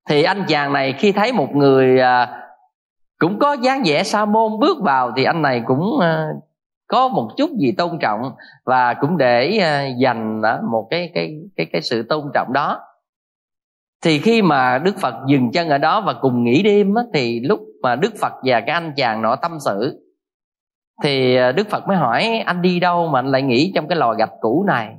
[0.09, 2.43] thì anh chàng này khi thấy một người à,
[3.19, 6.27] cũng có dáng vẻ sa môn bước vào thì anh này cũng à,
[6.87, 8.31] có một chút gì tôn trọng
[8.65, 12.79] và cũng để à, dành à, một cái cái cái cái sự tôn trọng đó.
[14.03, 17.39] Thì khi mà đức phật dừng chân ở đó và cùng nghỉ đêm á, thì
[17.39, 20.05] lúc mà đức phật và cái anh chàng nọ tâm sự
[21.03, 23.97] thì à, đức phật mới hỏi anh đi đâu mà anh lại nghỉ trong cái
[23.97, 24.95] lò gạch cũ này?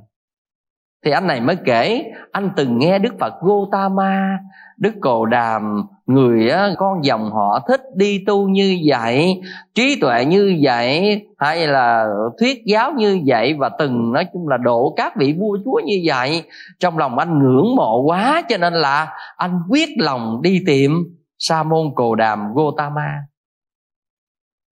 [1.05, 4.37] Thì anh này mới kể, anh từng nghe đức phật gotama
[4.81, 9.41] đức cồ đàm, người con dòng họ thích đi tu như vậy,
[9.73, 12.07] trí tuệ như vậy, hay là
[12.39, 16.01] thuyết giáo như vậy và từng, nói chung là độ các vị vua chúa như
[16.05, 16.43] vậy.
[16.79, 20.91] Trong lòng anh ngưỡng mộ quá cho nên là anh quyết lòng đi tìm
[21.39, 23.11] sa môn cồ đàm gotama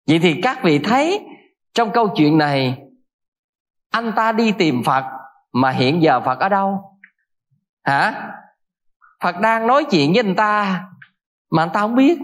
[0.07, 1.19] vậy thì các vị thấy
[1.73, 2.77] trong câu chuyện này,
[3.91, 5.03] anh ta đi tìm phật
[5.61, 6.99] mà hiện giờ phật ở đâu?
[7.83, 8.33] Hả?
[9.23, 10.85] Phật đang nói chuyện với anh ta
[11.51, 12.19] mà anh ta không biết.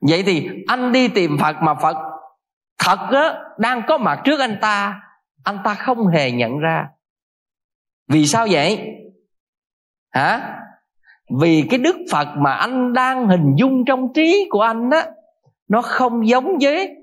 [0.00, 1.96] Vậy thì anh đi tìm phật mà phật
[2.78, 5.00] thật á, đang có mặt trước anh ta
[5.44, 6.88] anh ta không hề nhận ra.
[8.08, 8.88] Vì sao vậy?
[10.10, 10.60] Hả?
[11.40, 15.06] Vì cái đức phật mà anh đang hình dung trong trí của anh á,
[15.68, 16.94] nó không giống với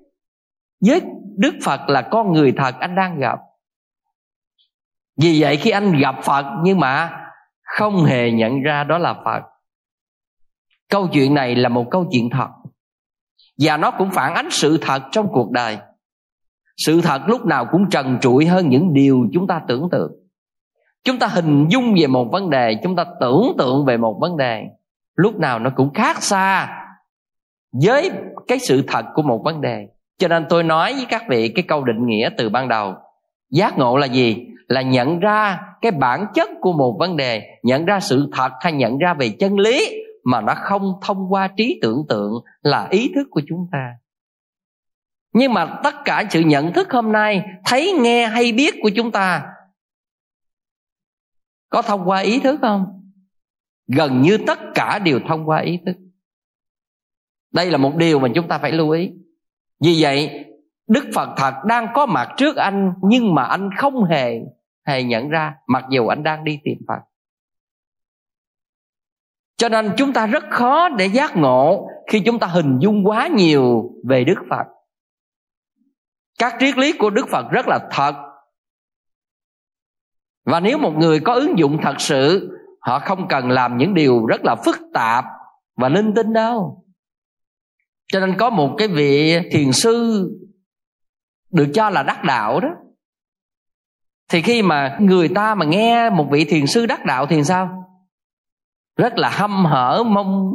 [0.85, 1.01] với
[1.37, 3.39] đức phật là con người thật anh đang gặp
[5.17, 7.21] vì vậy khi anh gặp phật, nhưng mà
[7.63, 9.41] không hề nhận ra đó là phật.
[10.89, 12.47] Câu chuyện này là một câu chuyện thật.
[13.59, 15.77] Và nó cũng phản ánh sự thật trong cuộc đời.
[16.77, 20.11] Sự thật lúc nào cũng trần trụi hơn những điều chúng ta tưởng tượng.
[21.03, 24.37] Chúng ta hình dung về một vấn đề, chúng ta tưởng tượng về một vấn
[24.37, 24.63] đề.
[25.15, 26.81] Lúc nào nó cũng khác xa
[27.83, 28.11] với
[28.47, 29.87] cái sự thật của một vấn đề.
[30.17, 32.93] Cho nên tôi nói với các vị cái câu định nghĩa từ ban đầu.
[33.51, 34.47] Giác ngộ là gì?
[34.67, 38.73] Là nhận ra cái bản chất của một vấn đề, nhận ra sự thật hay
[38.73, 43.11] nhận ra về chân lý mà nó không thông qua trí tưởng tượng là ý
[43.15, 43.93] thức của chúng ta.
[45.33, 49.11] Nhưng mà tất cả sự nhận thức hôm nay, thấy, nghe hay biết của chúng
[49.11, 49.45] ta
[51.69, 53.11] có thông qua ý thức không?
[53.87, 55.95] Gần như tất cả đều thông qua ý thức.
[57.51, 59.11] Đây là một điều mà chúng ta phải lưu ý.
[59.79, 60.45] Vì vậy
[60.87, 64.39] đức phật thật đang có mặt trước anh, nhưng mà anh không hề
[64.87, 66.99] hề nhận ra, mặc dù anh đang đi tìm phật.
[69.57, 73.27] Cho nên chúng ta rất khó để giác ngộ khi chúng ta hình dung quá
[73.27, 74.65] nhiều về đức phật.
[76.39, 78.15] Các triết lý của đức phật rất là thật.
[80.45, 84.25] Và nếu một người có ứng dụng thật sự, họ không cần làm những điều
[84.25, 85.25] rất là phức tạp
[85.75, 86.85] và linh tinh đâu.
[88.07, 90.29] Cho nên có một cái vị thiền sư
[91.51, 92.69] được cho là đắc đạo đó.
[94.29, 97.81] Thì khi mà người ta mà nghe một vị thiền sư đắc đạo thì sao?
[98.97, 100.51] Rất là hâm hở mong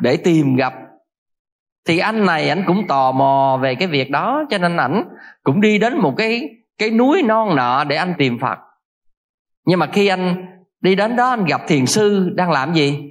[0.00, 0.74] để tìm gặp.
[1.86, 5.04] Thì anh này anh cũng tò mò về cái việc đó, cho nên ảnh
[5.42, 6.42] cũng đi đến một cái
[6.78, 8.58] cái núi non nọ để anh tìm phật.
[9.66, 10.46] Nhưng mà khi anh
[10.80, 13.10] đi đến đó, anh gặp thiền sư đang làm gì?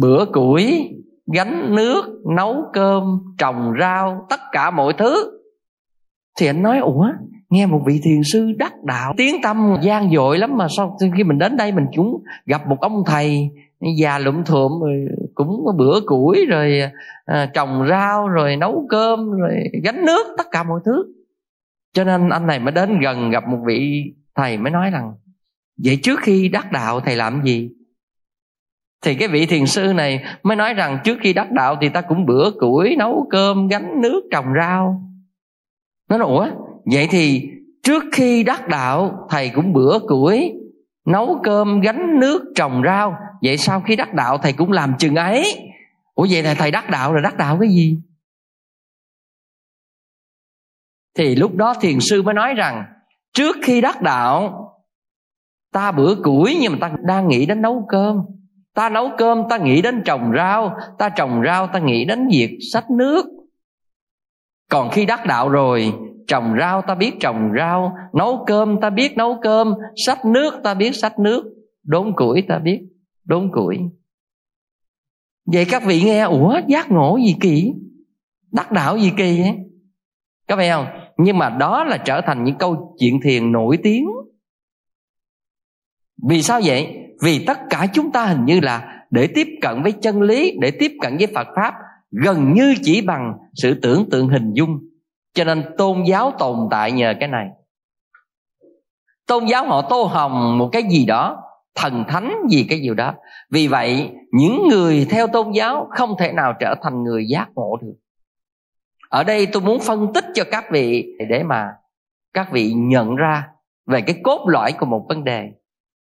[0.00, 0.90] Bữa củi
[1.32, 2.04] gánh nước
[2.36, 3.04] nấu cơm
[3.38, 5.40] trồng rau tất cả mọi thứ.
[6.38, 7.06] Thì anh nói ủa
[7.50, 11.24] nghe một vị thiền sư đắc đạo tiếng tâm gian dội lắm mà sau khi
[11.24, 13.50] mình đến đây mình cũng gặp một ông thầy
[13.98, 16.80] già lụm thuộm rồi cũng bữa củi rồi
[17.24, 21.04] à, trồng rau rồi nấu cơm rồi gánh nước tất cả mọi thứ.
[21.92, 24.02] Cho nên anh này mới đến gần gặp một vị
[24.34, 25.12] thầy mới nói rằng
[25.84, 27.70] vậy trước khi đắc đạo thầy làm gì?
[29.02, 32.00] Thì cái vị thiền sư này mới nói rằng trước khi đắc đạo thì ta
[32.00, 35.02] cũng bữa củi, nấu cơm, gánh nước, trồng rau.
[36.08, 36.48] Nó nói, ủa?
[36.92, 37.50] Vậy thì
[37.82, 40.52] trước khi đắc đạo, thầy cũng bữa củi,
[41.06, 43.16] nấu cơm, gánh nước, trồng rau.
[43.42, 45.70] Vậy sau khi đắc đạo, thầy cũng làm chừng ấy.
[46.14, 47.98] Ủa, vậy là thầy đắc đạo là đắc đạo cái gì?
[51.14, 52.84] Thì lúc đó thiền sư mới nói rằng,
[53.32, 54.62] trước khi đắc đạo,
[55.72, 58.24] ta bữa củi nhưng mà ta đang nghĩ đến nấu cơm
[58.76, 62.58] ta nấu cơm, ta nghĩ đến trồng rau, ta trồng rau, ta nghĩ đến việc
[62.72, 63.26] sách nước.
[64.70, 65.92] Còn khi đắc đạo rồi,
[66.26, 67.96] trồng rau, ta biết trồng rau.
[68.14, 69.74] Nấu cơm, ta biết nấu cơm.
[70.06, 71.54] Sách nước, ta biết sách nước.
[71.82, 72.80] Đốn củi, ta biết
[73.24, 73.78] đốn củi.
[75.46, 77.72] Vậy các vị nghe, ủa, giác ngộ gì kỳ
[78.52, 79.56] đắc đạo gì kỳ ấy
[80.46, 80.86] các vị không?
[81.18, 84.06] Nhưng mà đó là trở thành những câu chuyện thiền nổi tiếng.
[86.28, 87.05] Vì sao vậy?
[87.22, 90.70] Vì tất cả chúng ta hình như là để tiếp cận với chân lý, để
[90.70, 91.74] tiếp cận với phật pháp,
[92.10, 94.78] gần như chỉ bằng sự tưởng tượng hình dung.
[95.34, 97.48] Cho nên tôn giáo tồn tại nhờ cái này.
[99.26, 101.42] Tôn giáo họ tô hồng một cái gì đó,
[101.74, 103.14] thần thánh gì cái gì đó.
[103.50, 107.76] Vì vậy, những người theo tôn giáo không thể nào trở thành người giác ngộ
[107.82, 107.94] được.
[109.08, 111.68] Ở đây tôi muốn phân tích cho các vị để mà
[112.32, 113.48] các vị nhận ra
[113.86, 115.50] về cái cốt lõi của một vấn đề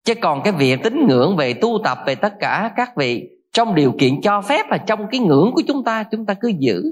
[0.03, 3.75] chứ còn cái việc tín ngưỡng về tu tập về tất cả các vị, trong
[3.75, 6.83] điều kiện cho phép và trong cái ngưỡng của chúng ta chúng ta cứ giữ.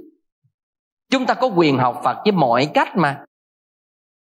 [1.12, 3.24] Chúng ta có quyền học phật với mọi cách mà.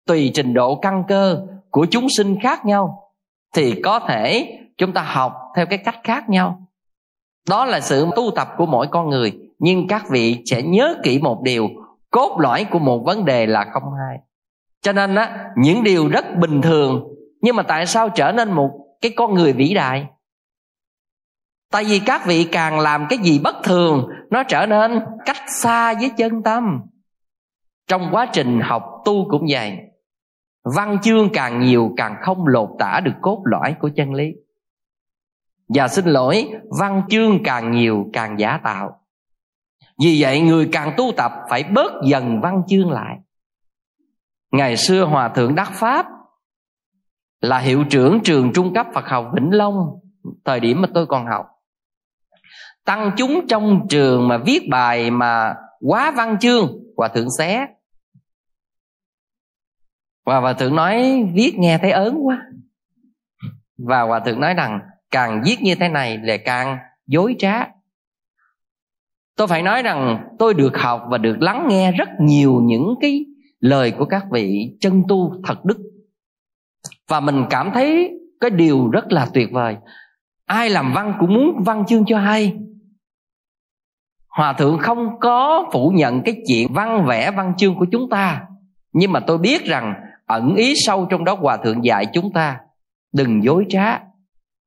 [0.07, 3.11] Tùy trình độ căn cơ của chúng sinh khác nhau,
[3.55, 6.67] thì có thể chúng ta học theo cái cách khác nhau.
[7.49, 11.19] Đó là sự tu tập của mỗi con người, nhưng các vị sẽ nhớ kỹ
[11.19, 11.69] một điều,
[12.11, 14.19] cốt lõi của một vấn đề là không hai
[14.83, 17.03] cho nên á, những điều rất bình thường
[17.43, 20.07] nhưng mà tại sao trở nên một cái con người vĩ đại?
[21.71, 25.93] Tại vì các vị càng làm cái gì bất thường, nó trở nên cách xa
[25.93, 26.81] với chân tâm.
[27.87, 29.77] Trong quá trình học tu cũng vậy.
[30.75, 34.33] Văn chương càng nhiều càng không lột tả được cốt lõi của chân lý.
[35.67, 38.99] Và xin lỗi, văn chương càng nhiều càng giả tạo.
[40.03, 43.17] Vì vậy người càng tu tập phải bớt dần văn chương lại.
[44.51, 46.05] Ngày xưa hòa thượng đắc pháp
[47.43, 49.75] là hiệu trưởng trường trung cấp phật học vĩnh long,
[50.45, 51.45] thời điểm mà tôi còn học.
[52.85, 57.67] Tăng chúng trong trường mà viết bài mà quá văn chương, hòa thượng xé.
[60.25, 62.41] Và hòa thượng nói, viết nghe thấy ớn quá.
[63.77, 64.79] Và hòa thượng nói rằng,
[65.11, 66.77] càng viết như thế này là càng
[67.07, 67.67] dối trá.
[69.35, 73.25] Tôi phải nói rằng, tôi được học và được lắng nghe rất nhiều những cái
[73.59, 75.92] lời của các vị chân tu thật đức
[77.09, 79.77] và mình cảm thấy cái điều rất là tuyệt vời.
[80.45, 82.53] Ai làm văn cũng muốn văn chương cho hay.
[84.27, 88.41] Hòa thượng không có phủ nhận cái chuyện văn vẽ, văn chương của chúng ta.
[88.93, 89.93] Nhưng mà tôi biết rằng
[90.25, 92.59] ẩn ý sâu trong đó hòa thượng dạy chúng ta,
[93.13, 93.99] đừng dối trá,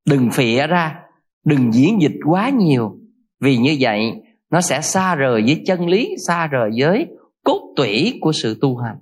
[0.09, 0.99] đừng phịa ra,
[1.45, 2.97] đừng diễn dịch quá nhiều.
[3.41, 4.13] Vì như vậy,
[4.51, 7.07] nó sẽ xa rời với chân lý, xa rời với
[7.45, 8.97] cốt tủy của sự tu hành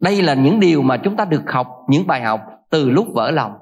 [0.00, 3.30] đây là những điều mà chúng ta được học, những bài học từ lúc vỡ
[3.30, 3.52] lòng.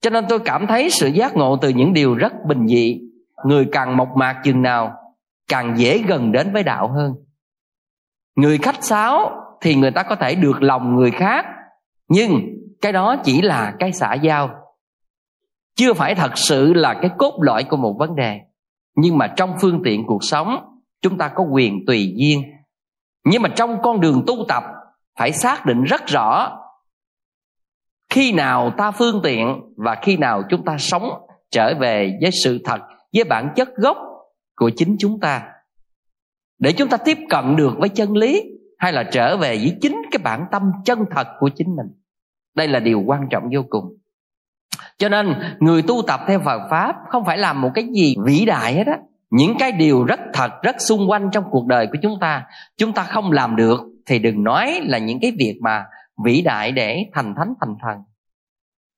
[0.00, 3.00] Cho nên tôi cảm thấy sự giác ngộ từ những điều rất bình dị.
[3.44, 4.92] Người càng mộc mạc chừng nào,
[5.48, 7.14] càng dễ gần đến với đạo hơn.
[8.36, 11.46] Người khách sáo thì người ta có thể được lòng người khác,
[12.08, 12.40] nhưng
[12.80, 14.50] cái đó chỉ là cái xã giao.
[15.76, 18.40] Chưa phải thật sự là cái cốt lõi của một vấn đề,
[18.96, 22.42] nhưng mà trong phương tiện cuộc sống, chúng ta có quyền tùy duyên.
[23.24, 24.64] Nhưng mà trong con đường tu tập
[25.20, 26.58] phải xác định rất rõ
[28.10, 31.10] khi nào ta phương tiện và khi nào chúng ta sống
[31.50, 32.80] trở về với sự thật,
[33.12, 33.96] với bản chất gốc
[34.56, 35.42] của chính chúng ta.
[36.58, 38.42] Để chúng ta tiếp cận được với chân lý
[38.78, 41.86] hay là trở về với chính cái bản tâm chân thật của chính mình.
[42.56, 43.84] Đây là điều quan trọng vô cùng.
[44.98, 48.44] Cho nên, người tu tập theo Phật pháp không phải làm một cái gì vĩ
[48.44, 48.98] đại hết á.
[49.30, 52.92] Những cái điều rất thật, rất xung quanh trong cuộc đời của chúng ta chúng
[52.92, 53.80] ta không làm được
[54.10, 55.84] thì đừng nói là những cái việc mà
[56.24, 57.98] vĩ đại để thành thánh, thành thần.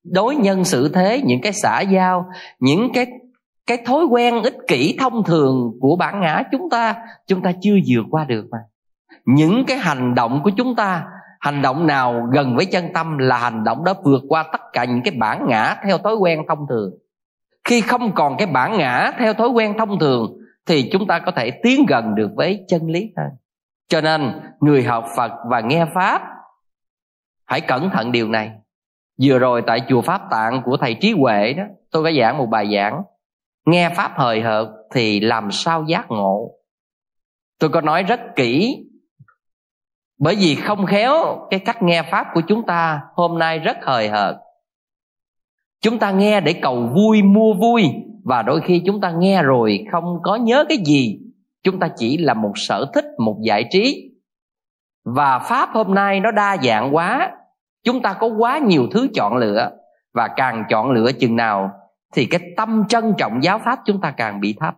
[0.03, 2.25] Đối nhân xử thế, những cái xã giao,
[2.59, 3.07] những cái
[3.67, 6.95] cái thói quen ích kỷ thông thường của bản ngã chúng ta
[7.27, 8.57] chúng ta chưa vượt qua được mà.
[9.25, 11.05] Những cái hành động của chúng ta,
[11.39, 14.85] hành động nào gần với chân tâm là hành động đó vượt qua tất cả
[14.85, 16.91] những cái bản ngã theo thói quen thông thường.
[17.63, 21.31] Khi không còn cái bản ngã theo thói quen thông thường, thì chúng ta có
[21.31, 23.29] thể tiến gần được với chân lý hơn
[23.87, 26.21] cho nên, người học phật và nghe pháp,
[27.45, 28.51] hãy cẩn thận điều này.
[29.21, 32.45] Vừa rồi tại chùa pháp tạng của thầy trí huệ đó, tôi có giảng một
[32.45, 33.01] bài giảng,
[33.65, 36.51] nghe pháp hời hợt thì làm sao giác ngộ.
[37.59, 38.85] Tôi có nói rất kỹ,
[40.19, 44.09] bởi vì không khéo cái cách nghe pháp của chúng ta hôm nay rất hời
[44.09, 44.35] hợt.
[45.81, 47.83] Chúng ta nghe để cầu vui, mua vui,
[48.23, 51.19] và đôi khi chúng ta nghe rồi không có nhớ cái gì
[51.63, 54.11] chúng ta chỉ là một sở thích, một giải trí.
[55.05, 57.31] Và pháp hôm nay nó đa dạng quá.
[57.83, 59.71] Chúng ta có quá nhiều thứ chọn lựa.
[60.13, 61.71] Và càng chọn lựa chừng nào,
[62.13, 64.75] thì cái tâm trân trọng giáo pháp chúng ta càng bị thấp.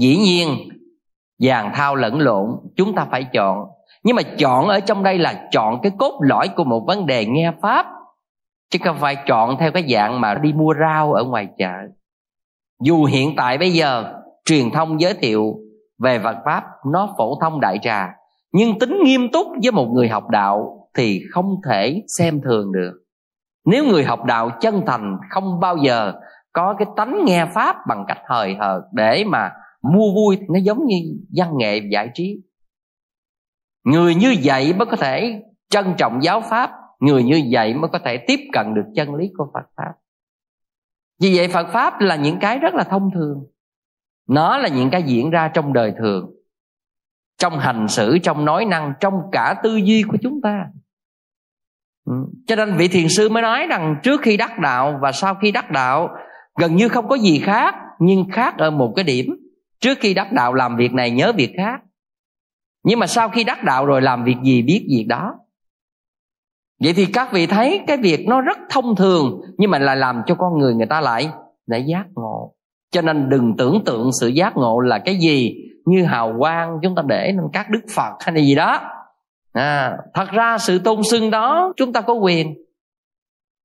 [0.00, 0.68] Dĩ nhiên,
[1.42, 3.66] vàng thao lẫn lộn, chúng ta phải chọn.
[4.02, 7.26] Nhưng mà chọn ở trong đây là chọn cái cốt lõi của một vấn đề
[7.26, 7.86] nghe pháp.
[8.70, 11.74] Chứ không phải chọn theo cái dạng mà đi mua rau ở ngoài chợ.
[12.82, 14.12] Dù hiện tại bây giờ
[14.46, 15.54] truyền thông giới thiệu
[15.98, 18.08] về Phật pháp, nó phổ thông đại trà.
[18.52, 22.92] Nhưng tính nghiêm túc với một người học đạo thì không thể xem thường được.
[23.66, 26.12] Nếu người học đạo chân thành, không bao giờ
[26.52, 29.50] có cái tánh nghe pháp bằng cách hời hợt để mà
[29.92, 30.96] mua vui, nó giống như
[31.36, 32.36] văn nghệ giải trí.
[33.84, 37.98] Người như vậy mới có thể trân trọng giáo pháp, người như vậy mới có
[38.04, 39.92] thể tiếp cận được chân lý của phật pháp.
[41.22, 43.44] Vì vậy phật pháp là những cái rất là thông thường
[44.28, 46.30] nó là những cái diễn ra trong đời thường,
[47.38, 50.66] trong hành xử, trong nói năng, trong cả tư duy của chúng ta.
[52.06, 52.12] Ừ.
[52.46, 55.52] Cho nên vị thiền sư mới nói rằng trước khi đắc đạo và sau khi
[55.52, 56.08] đắc đạo,
[56.58, 59.26] gần như không có gì khác, nhưng khác ở một cái điểm.
[59.80, 61.80] Trước khi đắc đạo làm việc này nhớ việc khác.
[62.84, 65.34] Nhưng mà sau khi đắc đạo rồi làm việc gì biết việc đó.
[66.80, 70.22] Vậy thì các vị thấy cái việc nó rất thông thường, nhưng mà lại làm
[70.26, 71.28] cho con người người ta lại
[71.66, 72.55] lại giác ngộ
[72.90, 76.94] cho nên đừng tưởng tượng sự giác ngộ là cái gì như hào quang chúng
[76.94, 78.80] ta để lên các đức phật hay là gì đó.
[79.52, 82.54] À, thật ra sự tôn xưng đó chúng ta có quyền.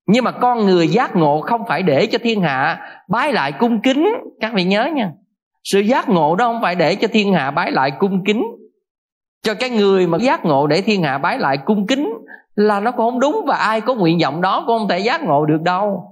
[0.07, 3.81] Nhưng mà con người giác ngộ không phải để cho thiên hạ bái lại cung
[3.81, 4.07] kính.
[4.39, 5.11] Các vị nhớ nha.
[5.63, 8.43] Sự giác ngộ đó không phải để cho thiên hạ bái lại cung kính.
[9.43, 12.13] Cho cái người mà giác ngộ để thiên hạ bái lại cung kính
[12.55, 15.23] là nó cũng không đúng và ai có nguyện vọng đó cũng không thể giác
[15.23, 16.10] ngộ được đâu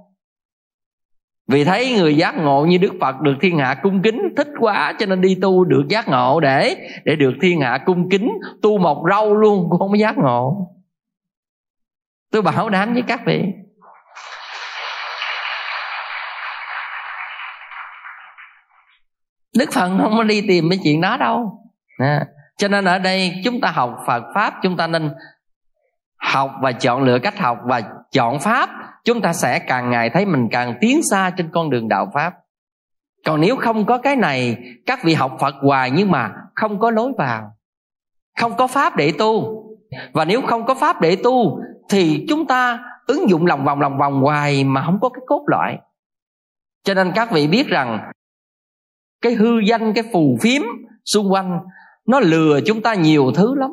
[1.50, 4.94] vì thấy người giác ngộ như đức phật được thiên hạ cung kính, thích quá
[4.98, 8.30] cho nên đi tu được giác ngộ để để được thiên hạ cung kính,
[8.62, 10.70] tu mọc râu luôn cũng không có giác ngộ
[12.30, 13.44] tôi bảo đảm với các vị
[19.58, 21.62] đức phật không có đi tìm cái chuyện đó đâu
[21.98, 22.26] à.
[22.56, 25.10] cho nên ở đây chúng ta học phật pháp, chúng ta nên
[26.20, 28.70] học và chọn lựa cách học và chọn pháp,
[29.04, 32.34] chúng ta sẽ càng ngày thấy mình càng tiến xa trên con đường đạo pháp.
[33.26, 34.56] Còn nếu không có cái này,
[34.86, 37.52] các vị học phật hoài nhưng mà không có lối vào,
[38.38, 39.64] không có pháp để tu.
[40.12, 41.60] Và nếu không có pháp để tu,
[41.90, 45.44] thì chúng ta ứng dụng lòng vòng lòng vòng hoài mà không có cái cốt
[45.46, 45.78] lõi.
[46.84, 48.10] Cho nên các vị biết rằng,
[49.22, 50.62] cái hư danh, cái phù phiếm
[51.04, 51.60] xung quanh,
[52.06, 53.70] nó lừa chúng ta nhiều thứ lắm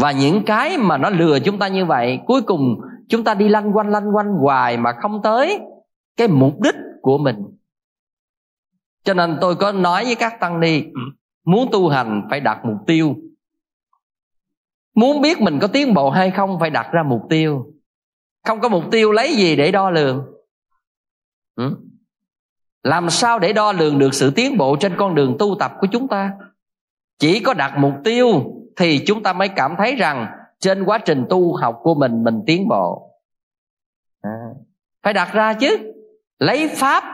[0.00, 3.48] và những cái mà nó lừa chúng ta như vậy, cuối cùng chúng ta đi
[3.48, 5.60] lanh quanh lanh quanh hoài mà không tới
[6.16, 7.36] cái mục đích của mình.
[9.04, 10.82] Cho nên tôi có nói với các tăng ni,
[11.44, 13.16] muốn tu hành phải đặt mục tiêu.
[14.94, 17.72] Muốn biết mình có tiến bộ hay không phải đặt ra mục tiêu.
[18.46, 20.26] Không có mục tiêu lấy gì để đo lường.
[21.54, 21.76] Ừ?
[22.82, 25.86] làm sao để đo lường được sự tiến bộ trên con đường tu tập của
[25.92, 26.32] chúng ta?
[27.18, 30.26] Chỉ có đặt mục tiêu thì chúng ta mới cảm thấy rằng
[30.60, 33.10] trên quá trình tu học của mình mình tiến bộ.
[34.22, 34.30] À,
[35.02, 35.92] phải đặt ra chứ.
[36.38, 37.04] Lấy pháp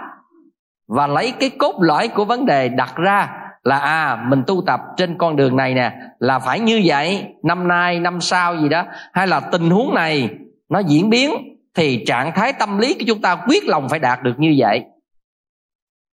[0.88, 4.80] và lấy cái cốt lõi của vấn đề đặt ra là à mình tu tập
[4.96, 8.84] trên con đường này nè là phải như vậy năm nay năm sau gì đó.
[9.12, 10.30] Hay là tình huống này
[10.68, 11.30] nó diễn biến
[11.74, 14.84] thì trạng thái tâm lý của chúng ta quyết lòng phải đạt được như vậy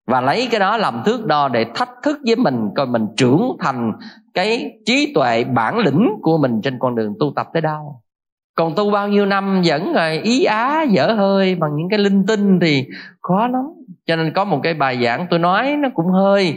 [0.07, 3.57] và lấy cái đó làm thước đo để thách thức với mình, coi mình trưởng
[3.59, 3.91] thành
[4.33, 8.01] cái trí tuệ bản lĩnh của mình trên con đường tu tập tới đâu.
[8.55, 12.25] Còn tu bao nhiêu năm vẫn rồi ý á dở hơi bằng những cái linh
[12.25, 12.85] tinh thì
[13.21, 13.63] khó lắm.
[14.05, 16.55] Cho nên có một cái bài giảng tôi nói nó cũng hơi,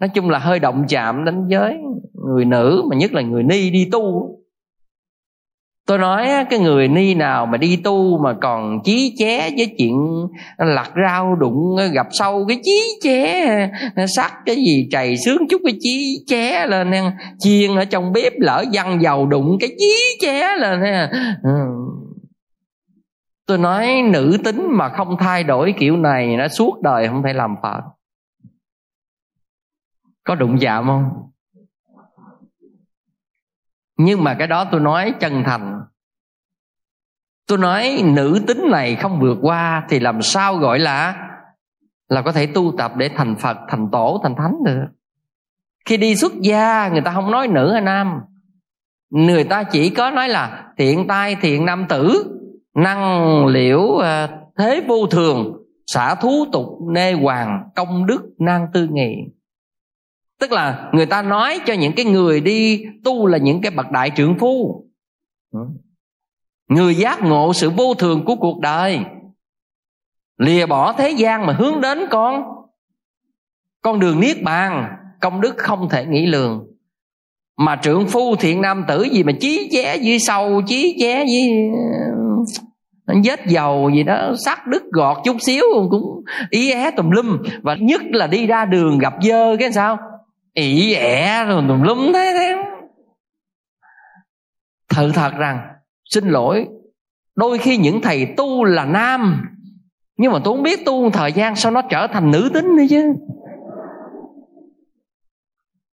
[0.00, 1.78] nói chung là hơi động chạm đến giới
[2.26, 4.36] người nữ, mà nhất là người ni đi tu
[5.90, 9.96] tôi nói cái người ni nào mà đi tu mà còn chí ché với chuyện
[10.58, 13.68] lặt rau đụng gặp sâu cái chí ché
[14.16, 16.92] sắc cái gì trầy sướng chút cái chí ché lên
[17.38, 20.80] chiên ở trong bếp lỡ văng dầu đụng cái chí ché lên
[21.42, 21.50] ừ.
[23.46, 27.32] tôi nói nữ tính mà không thay đổi kiểu này nó suốt đời không thể
[27.32, 27.80] làm phật.
[30.24, 31.30] Có đụng chạm không?
[33.96, 35.79] Nhưng mà cái đó tôi nói chân thành
[37.50, 41.26] tôi nói, nữ tính này không vượt qua thì làm sao gọi là
[42.08, 44.86] là có thể tu tập để thành phật, thành tổ, thành thánh được?
[45.84, 48.20] Khi đi xuất gia, người ta không nói nữ hay nam.
[49.10, 52.24] Người ta chỉ có nói là thiện tai, thiện nam tử,
[52.74, 54.28] năng liễu ờ,
[54.58, 55.52] thế vô thường,
[55.86, 59.14] xả thú tục, nê hoàng, công đức, nan tư nghị.
[60.40, 63.90] Tức là người ta nói cho những cái người đi tu là những cái bậc
[63.90, 64.84] đại trưởng phu
[66.70, 69.00] người giác ngộ sự vô thường của cuộc đời.
[70.38, 72.42] Lìa bỏ thế gian mà hướng đến con.
[73.82, 76.66] Con đường niết bàn, công đức không thể nghĩ lường.
[77.56, 81.50] Mà trưởng phu thiện nam tử gì mà chí ché dưới sâu, chí ché với
[83.06, 87.42] ờ, vết dầu gì đó, sắc đứt gọt chút xíu cũng ý é tùm lum.
[87.62, 89.98] Và nhất là đi ra đường gặp dơ cái sao?
[90.54, 92.56] Ỉ ẻ rồi tùm lum thế thế.
[94.88, 95.79] Thật thật rằng
[96.10, 96.68] xin lỗi.
[97.36, 99.46] Đôi khi những thầy tu là nam,
[100.16, 102.76] nhưng mà tôi không biết tu một thời gian sao nó trở thành nữ tính
[102.76, 103.14] nữa chứ.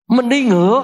[0.10, 0.82] Mình đi ngược.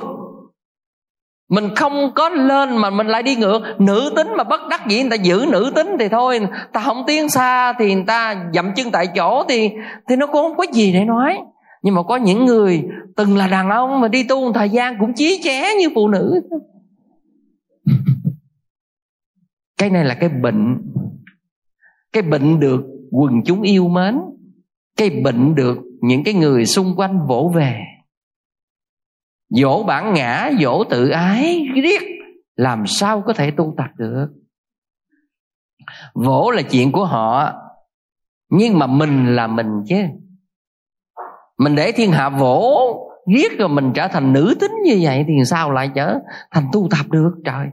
[1.49, 3.59] Mình không có lên mà mình lại đi ngược.
[3.79, 7.03] Nữ tính mà bất đắc dĩ, người ta giữ nữ tính thì thôi ta không
[7.07, 9.69] tiến xa thì người ta dậm chân tại chỗ thì
[10.09, 11.39] thì nó cũng không có gì để nói.
[11.81, 12.83] Nhưng mà có những người
[13.15, 16.07] từng là đàn ông mà đi tu một thời gian cũng chí ché như phụ
[16.07, 16.41] nữ.
[19.81, 20.91] cái này là cái bệnh.
[22.13, 24.21] Cái bệnh được quần chúng yêu mến.
[24.97, 27.81] Cái bệnh được những cái người xung quanh vỗ về.
[29.49, 32.01] Dỗ bản ngã, dỗ tự ái, riết,
[32.55, 34.27] làm sao có thể tu tập được?
[36.13, 37.53] Vỗ là chuyện của họ,
[38.49, 40.01] nhưng mà mình là mình chứ.
[41.57, 42.79] Mình để thiên hạ vỗ,
[43.33, 46.19] riết rồi mình trở thành nữ tính như vậy thì sao lại trở
[46.51, 47.31] thành tu tập được?
[47.45, 47.67] Trời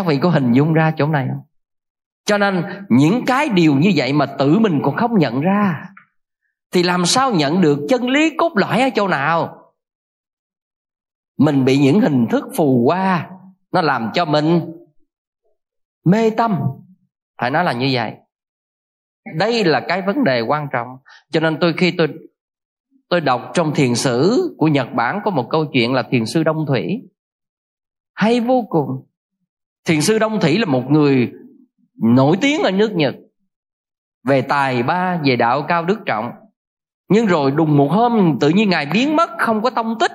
[0.00, 1.42] các vị có hình dung ra chỗ này không?
[2.24, 5.84] Cho nên, những cái điều như vậy mà tự mình còn không nhận ra,
[6.70, 9.56] thì làm sao nhận được chân lý cốt lõi ở chỗ nào?
[11.38, 13.30] Mình bị những hình thức phù qua
[13.72, 14.72] nó làm cho mình
[16.04, 16.60] mê tâm.
[17.40, 18.14] Phải nói là như vậy.
[19.36, 20.88] Đây là cái vấn đề quan trọng.
[21.30, 22.08] Cho nên tôi khi tôi
[23.08, 26.42] tôi đọc trong thiền sử của nhật bản có một câu chuyện là thiền sư
[26.42, 27.08] đông thủy.
[28.14, 29.09] Hay vô cùng
[29.84, 31.32] thiền sư đông thủy là một người
[32.02, 33.14] nổi tiếng ở nước nhật
[34.28, 36.30] về tài ba, về đạo cao đức trọng.
[37.08, 40.12] Nhưng rồi đùng một hôm, tự nhiên ngài biến mất, không có tông tích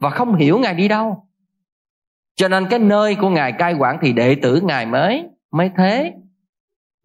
[0.00, 1.28] và không hiểu ngài đi đâu.
[2.36, 6.12] Cho nên cái nơi của ngài cai quản thì đệ tử ngài mới mới thế.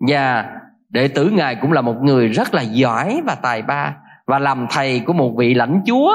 [0.08, 0.56] Và
[0.90, 3.98] đệ tử ngài cũng là một người rất là giỏi và tài ba
[4.28, 6.14] và làm thầy của một vị lãnh chúa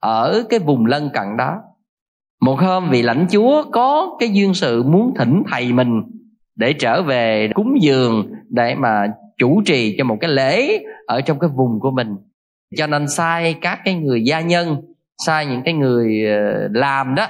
[0.00, 1.62] ở cái vùng lân cận đó
[2.40, 6.02] một hôm vị lãnh chúa có cái duyên sự muốn thỉnh thầy mình
[6.56, 9.06] để trở về cúng dường để mà
[9.38, 12.16] chủ trì cho một cái lễ ở trong cái vùng của mình.
[12.76, 14.76] Cho nên sai các cái người gia nhân
[15.26, 17.26] sai những cái người ờ, làm đó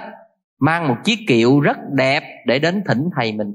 [0.60, 3.52] mang một chiếc kiệu rất đẹp để đến thỉnh thầy mình.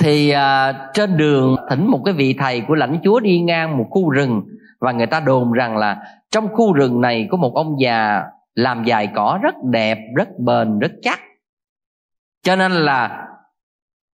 [0.00, 3.86] Thì uh, trên đường thỉnh một cái vị thầy của lãnh chúa đi ngang một
[3.90, 4.42] khu rừng
[4.80, 8.22] và người ta đồn rằng là trong khu rừng này có một ông già
[8.54, 11.20] làm dài cỏ rất đẹp, rất bền, rất chắc.
[12.42, 13.26] Cho nên là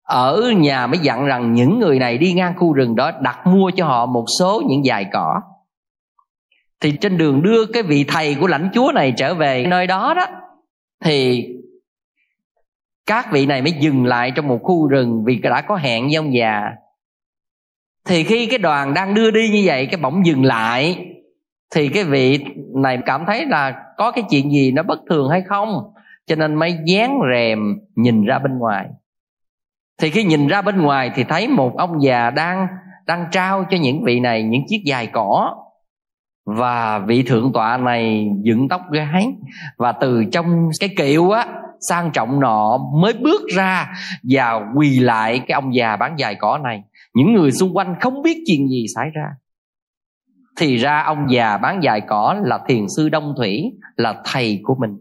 [0.04, 3.72] ở nhà mới dặn rằng những người này đi ngang khu rừng đó đặt mua
[3.76, 5.42] cho họ một số những dài cỏ.
[6.80, 10.14] Thì trên đường đưa cái vị thầy của lãnh chúa này trở về nơi đó
[10.14, 10.26] đó,
[11.04, 11.48] thì
[13.06, 16.16] các vị này mới dừng lại trong một khu rừng vì đã có hẹn với
[16.16, 16.62] ông già.
[18.06, 21.06] Thì khi cái đoàn đang đưa đi như vậy, cái bỗng dừng lại
[21.76, 22.45] thì cái vị
[22.76, 25.93] này cảm thấy là có cái chuyện gì nó bất thường hay không?
[26.28, 27.59] Cho nên mới dán rèm
[27.95, 28.88] nhìn ra bên ngoài.
[30.01, 32.68] Thì khi nhìn ra bên ngoài thì thấy một ông già đang
[33.05, 35.55] đang trao cho những vị này những chiếc dài cỏ.
[36.45, 39.28] Và vị thượng tọa này dựng tóc gái
[39.78, 41.47] và từ trong cái kiệu á,
[41.89, 43.93] sang trọng nọ mới bước ra
[44.30, 46.84] và quỳ lại cái ông già bán dài cỏ này.
[47.13, 49.28] Những người xung quanh không biết chuyện gì xảy ra
[50.58, 53.64] thì ra ông già bán dài cỏ là thiền sư đông thủy,
[53.95, 54.91] là thầy của mình.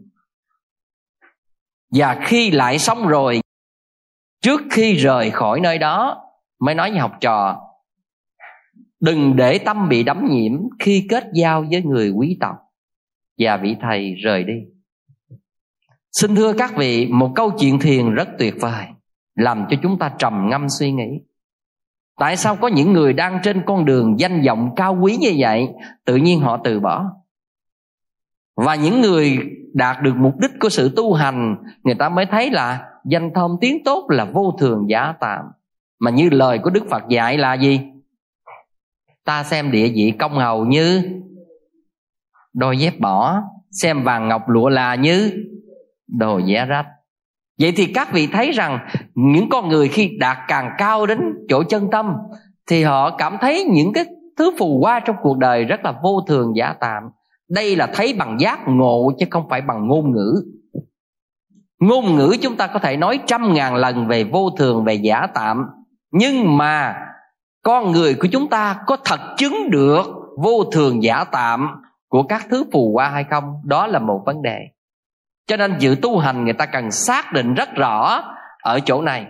[1.91, 3.41] Và khi lại xong rồi,
[4.41, 6.23] trước khi rời khỏi nơi đó,
[6.59, 7.61] mới nói với học trò,
[8.99, 12.55] đừng để tâm bị đắm nhiễm khi kết giao với người quý tộc.
[13.37, 14.53] Và vị thầy rời đi.
[16.11, 18.85] Xin thưa các vị, một câu chuyện thiền rất tuyệt vời,
[19.35, 21.21] làm cho chúng ta trầm ngâm suy nghĩ
[22.17, 25.67] tại sao có những người đang trên con đường danh vọng cao quý như vậy?
[26.05, 27.05] Tự nhiên họ từ bỏ.
[28.55, 29.39] Và những người
[29.73, 33.57] đạt được mục đích của sự tu hành, người ta mới thấy là danh thơm
[33.61, 35.45] tiếng tốt là vô thường giả tạm.
[35.99, 37.81] Mà như lời của đức phật dạy là gì?
[39.25, 41.03] Ta xem địa vị công hầu như
[42.53, 43.41] đôi dép bỏ,
[43.71, 45.45] xem vàng ngọc lụa là như
[46.07, 46.85] đồ vẽ rách
[47.59, 48.79] vậy thì các vị thấy rằng
[49.15, 52.13] những con người khi đạt càng cao đến chỗ chân tâm
[52.67, 54.05] thì họ cảm thấy những cái
[54.37, 57.03] thứ phù hoa trong cuộc đời rất là vô thường giả tạm.
[57.49, 60.43] Đây là thấy bằng giác ngộ chứ không phải bằng ngôn ngữ.
[61.79, 65.27] Ngôn ngữ chúng ta có thể nói trăm ngàn lần về vô thường, về giả
[65.33, 65.65] tạm.
[66.11, 66.95] Nhưng mà
[67.63, 70.03] con người của chúng ta có thật chứng được
[70.37, 71.67] vô thường giả tạm
[72.07, 73.43] của các thứ phù hoa hay không?
[73.63, 74.59] Đó là một vấn đề
[75.47, 78.23] cho nên dự tu hành người ta cần xác định rất rõ
[78.61, 79.25] ở chỗ này.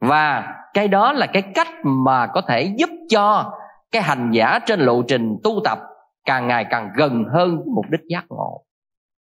[0.00, 3.52] Và cái đó là cái cách mà có thể giúp cho
[3.92, 5.78] cái hành giả trên lộ trình tu tập
[6.24, 8.62] càng ngày càng gần hơn mục đích giác ngộ.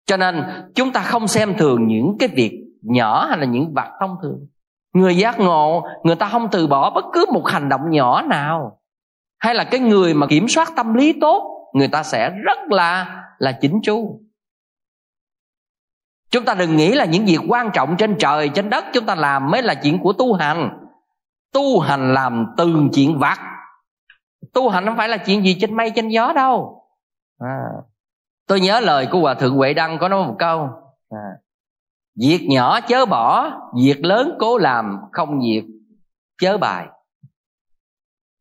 [0.06, 3.88] Cho nên chúng ta không xem thường những cái việc nhỏ hay là những vật
[4.00, 4.46] thông thường.
[4.94, 8.78] Người giác ngộ, người ta không từ bỏ bất cứ một hành động nhỏ nào.
[9.38, 13.22] Hay là cái người mà kiểm soát tâm lý tốt, người ta sẽ rất là
[13.38, 14.20] là chính chu
[16.34, 19.14] chúng ta đừng nghĩ là những việc quan trọng trên trời, trên đất chúng ta
[19.14, 20.78] làm mới là chuyện của tu hành
[21.52, 23.38] tu hành làm từng chuyện vặt
[24.54, 26.82] tu hành không phải là chuyện gì trên mây, trên gió đâu
[27.40, 27.66] à.
[28.46, 30.68] tôi nhớ lời của hòa thượng huệ đăng có nói một câu
[31.10, 31.28] à.
[32.20, 33.50] việc nhỏ chớ bỏ,
[33.82, 35.64] việc lớn cố làm, không việc
[36.40, 36.86] chớ bài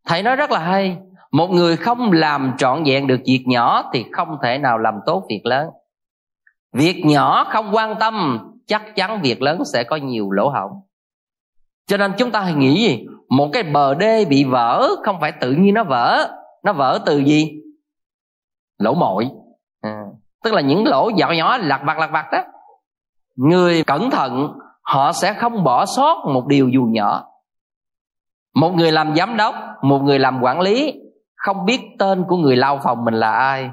[0.08, 0.98] thầy nói rất là hay,
[1.32, 5.26] một người không làm trọn vẹn được việc nhỏ thì không thể nào làm tốt
[5.30, 5.70] việc lớn
[6.74, 10.72] việc nhỏ không quan tâm chắc chắn việc lớn sẽ có nhiều lỗ hổng.
[11.88, 13.06] Cho nên chúng ta hãy nghĩ gì?
[13.30, 16.30] Một cái bờ đê bị vỡ không phải tự nhiên nó vỡ.
[16.64, 17.62] Nó vỡ từ gì?
[18.78, 19.30] Lỗ mội
[19.82, 20.04] à,
[20.44, 22.44] tức là những lỗ nhỏ nhỏ lặt vặt lặt vặt đó
[23.36, 27.26] người cẩn thận họ sẽ không bỏ sót một điều dù nhỏ.
[28.56, 30.94] Một người làm giám đốc một người làm quản lý
[31.36, 33.70] không biết tên của người lao phòng mình là ai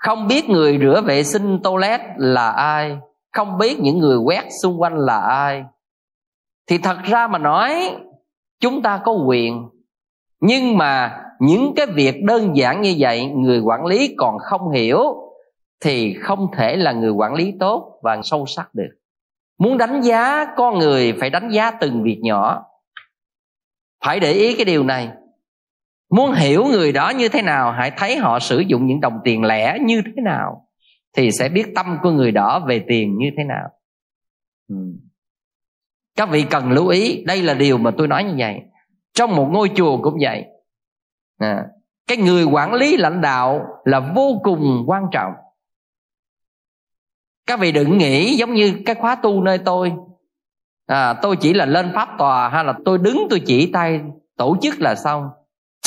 [0.00, 2.98] không biết người rửa vệ sinh toilet là ai,
[3.32, 5.64] không biết những người quét xung quanh là ai.
[6.66, 7.96] Thì thật ra mà nói,
[8.60, 9.68] chúng ta có quyền.
[10.40, 15.02] Nhưng mà những cái việc đơn giản như vậy, người quản lý còn không hiểu,
[15.80, 18.90] thì không thể là người quản lý tốt và sâu sắc được.
[19.58, 22.64] Muốn đánh giá con người phải đánh giá từng việc nhỏ.
[24.04, 25.08] Phải để ý cái điều này
[26.10, 29.44] muốn hiểu người đó như thế nào hãy thấy họ sử dụng những đồng tiền
[29.44, 30.66] lẻ như thế nào
[31.12, 33.68] thì sẽ biết tâm của người đó về tiền như thế nào.
[34.68, 34.76] Ừ.
[36.16, 38.60] các vị cần lưu ý đây là điều mà tôi nói như vậy.
[39.12, 40.44] Trong một ngôi chùa cũng vậy.
[41.38, 41.66] À,
[42.06, 45.32] cái người quản lý lãnh đạo là vô cùng quan trọng.
[47.46, 49.92] Các vị đừng nghĩ giống như cái khóa tu nơi tôi.
[50.86, 54.00] À, tôi chỉ là lên pháp tòa hay là tôi đứng tôi chỉ tay
[54.36, 55.28] tổ chức là xong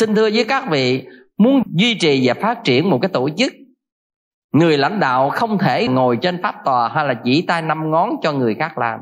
[0.06, 3.54] xin thưa với các vị, muốn duy trì và phát triển một cái tổ chức,
[4.54, 8.10] người lãnh đạo không thể ngồi trên pháp tòa hay là chỉ tay năm ngón
[8.22, 9.00] cho người khác làm.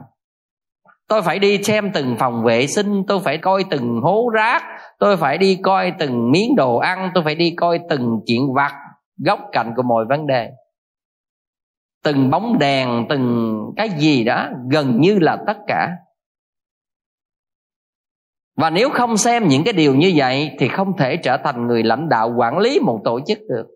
[1.07, 4.63] Tôi phải đi xem từng phòng vệ sinh, tôi phải coi từng hố rác,
[4.99, 8.73] tôi phải đi coi từng miếng đồ ăn, tôi phải đi coi từng chuyện vặt,
[9.25, 10.49] góc cạnh của mọi vấn đề.
[12.03, 15.89] Từng bóng đèn, từng cái gì đó, gần như là tất cả
[18.55, 21.83] và nếu không xem những cái điều như vậy, thì không thể trở thành người
[21.83, 23.67] lãnh đạo quản lý một tổ chức được.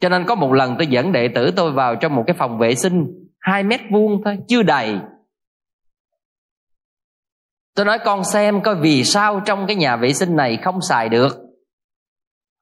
[0.00, 2.58] Cho nên có một lần tôi dẫn đệ tử tôi vào trong một cái phòng
[2.58, 3.06] vệ sinh,
[3.38, 4.96] hai mét vuông thôi, chưa đầy.
[7.74, 11.08] Tôi nói, con xem coi vì sao trong cái nhà vệ sinh này không xài
[11.08, 11.36] được.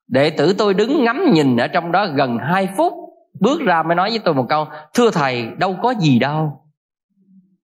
[0.07, 2.93] Đệ tử tôi đứng ngắm nhìn ở trong đó gần hai phút,
[3.41, 6.66] bước ra mới nói với tôi một câu, thưa thầy, đâu có gì đâu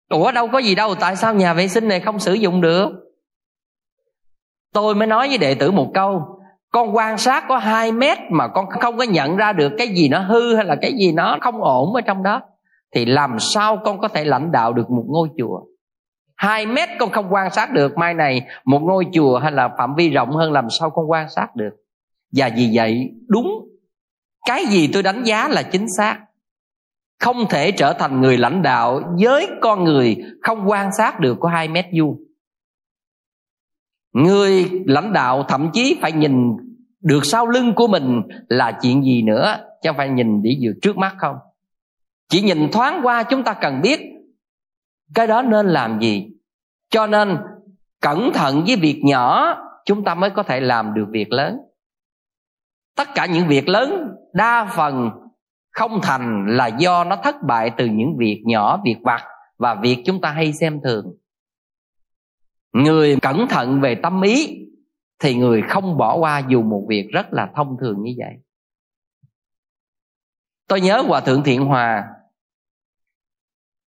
[0.10, 2.90] ủa, đâu có gì đâu, tại sao nhà vệ sinh này không sử dụng được?
[4.74, 6.22] Tôi mới nói với đệ tử một câu,
[6.72, 10.10] con quan sát có 2 mét mà con không có nhận ra được cái gì
[10.10, 12.42] nó hư hay là cái gì nó không ổn ở trong đó,
[12.96, 15.62] thì làm sao con có thể lãnh đạo được một ngôi chùa?
[16.36, 19.96] Hai mét con không quan sát được, mai này một ngôi chùa hay là phạm
[19.96, 21.72] vi rộng hơn làm sao con quan sát được?
[22.32, 23.48] Và vì vậy, đúng,
[24.46, 26.20] cái gì tôi đánh giá là chính xác
[27.20, 31.50] không thể trở thành người lãnh đạo với con người không quan sát được có
[31.50, 32.24] hai mét vuông.
[34.14, 36.52] Người lãnh đạo thậm chí phải nhìn
[37.02, 40.98] được sau lưng của mình là chuyện gì nữa, chứ phải nhìn để vừa trước
[40.98, 41.36] mắt không.
[42.30, 44.00] Chỉ nhìn thoáng qua chúng ta cần biết
[45.14, 46.28] cái đó nên làm gì.
[46.90, 47.38] Cho nên
[48.02, 51.58] cẩn thận với việc nhỏ, chúng ta mới có thể làm được việc lớn.
[52.96, 55.10] Tất cả những việc lớn đa phần
[55.78, 59.24] không thành là do nó thất bại từ những việc nhỏ, việc vặt
[59.58, 61.18] và việc chúng ta hay xem thường.
[62.74, 64.66] Người cẩn thận về tâm ý
[65.20, 68.34] thì người không bỏ qua dù một việc rất là thông thường như vậy.
[70.68, 72.08] Tôi nhớ hòa thượng thiện hòa,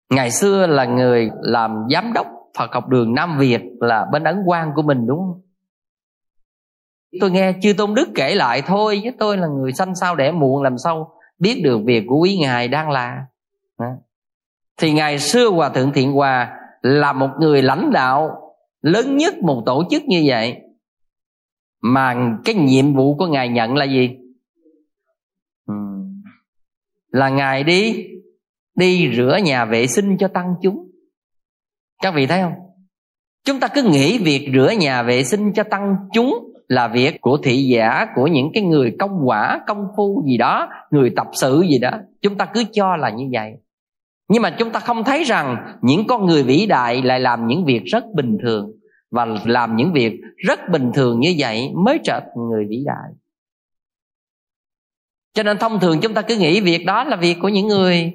[0.09, 2.27] ngày xưa là người làm giám đốc
[2.57, 5.41] phật học đường nam việt là bên ấn quang của mình, đúng không?
[7.19, 10.31] Tôi nghe chư tôn đức kể lại thôi với tôi là người sanh sao đẻ
[10.31, 13.25] muộn, làm sao biết được việc của quý ngài đang là.
[14.77, 18.39] Thì ngày xưa hòa thượng thiện hòa là một người lãnh đạo
[18.81, 20.61] lớn nhất một tổ chức như vậy.
[21.81, 24.17] Mà cái nhiệm vụ của ngài nhận là gì?
[27.07, 28.07] Là ngài đi
[28.75, 30.91] đi rửa nhà vệ sinh cho tăng chúng.
[32.01, 32.53] Các vị thấy không?
[33.45, 37.37] Chúng ta cứ nghĩ việc rửa nhà vệ sinh cho tăng chúng là việc của
[37.43, 41.61] thị giả, của những cái người công quả, công phu gì đó, người tập sự
[41.69, 41.91] gì đó.
[42.21, 43.51] Chúng ta cứ cho là như vậy.
[44.27, 47.65] Nhưng mà chúng ta không thấy rằng những con người vĩ đại lại làm những
[47.65, 48.71] việc rất bình thường.
[49.11, 53.11] Và làm những việc rất bình thường như vậy mới trở thành người vĩ đại.
[55.33, 58.13] Cho nên thông thường chúng ta cứ nghĩ việc đó là việc của những người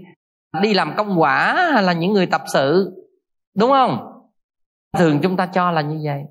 [0.63, 2.95] đi làm công quả hay là những người tập sự.
[3.57, 3.99] Đúng không?
[4.99, 6.23] Thường chúng ta cho là như vậy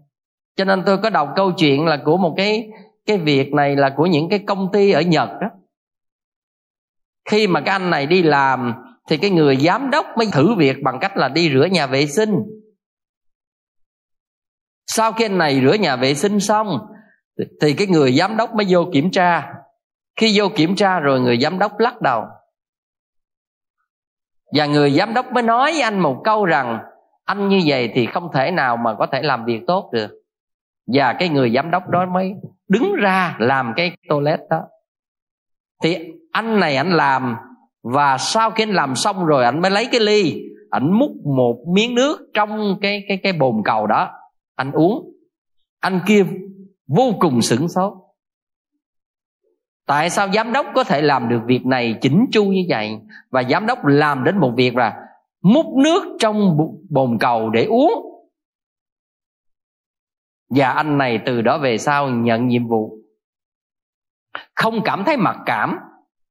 [0.58, 2.70] cho nên tôi có đọc câu chuyện là của một cái
[3.06, 5.48] cái việc này là của những cái công ty ở nhật đó
[7.28, 8.74] khi mà cái anh này đi làm,
[9.10, 12.08] thì cái người giám đốc mới thử việc bằng cách là đi rửa nhà vệ
[12.08, 12.36] sinh.
[14.88, 16.80] Sau khi anh này rửa nhà vệ sinh xong
[17.62, 19.54] thì cái người giám đốc mới vô kiểm tra.
[20.16, 22.24] Khi vô kiểm tra rồi người giám đốc lắc đầu.
[24.56, 26.80] Và người giám đốc mới nói với anh một câu rằng,
[27.26, 30.17] anh như vậy thì không thể nào mà có thể làm việc tốt được
[30.94, 32.34] và cái người giám đốc đó mới
[32.68, 34.62] đứng ra làm cái toilet đó.
[35.84, 35.98] Thì
[36.32, 37.36] anh này anh làm,
[37.84, 41.58] và sau khi anh làm xong rồi, anh mới lấy cái ly, anh múc một
[41.74, 44.12] miếng nước trong cái cái cái bồn cầu đó,
[44.56, 45.12] anh uống.
[45.80, 46.26] Anh kia
[46.88, 47.94] vô cùng sửng sốt.
[49.88, 52.98] Tại sao giám đốc có thể làm được việc này chỉnh chu như vậy?
[53.30, 54.96] Và giám đốc làm đến một việc là
[55.44, 56.58] múc nước trong
[56.90, 58.07] bồn cầu để uống
[60.50, 62.98] và anh này từ đó về sau nhận nhiệm vụ.
[64.56, 65.78] Không cảm thấy mặc cảm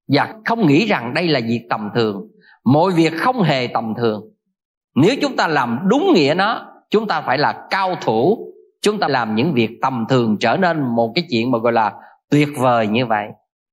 [0.09, 2.29] và không nghĩ rằng đây là việc tầm thường.
[2.65, 4.23] Mọi việc không hề tầm thường.
[4.95, 8.53] Nếu chúng ta làm đúng nghĩa nó, chúng ta phải là cao thủ.
[8.81, 11.93] Chúng ta làm những việc tầm thường trở nên một cái chuyện mà gọi là
[12.31, 13.29] tuyệt vời như vậy.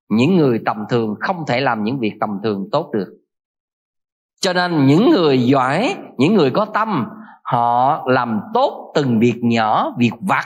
[0.10, 3.18] Những người tầm thường không thể làm những việc tầm thường tốt được.
[4.42, 7.06] Cho nên những người giỏi, những người có tâm
[7.54, 10.46] họ làm tốt từng việc nhỏ, việc vặt.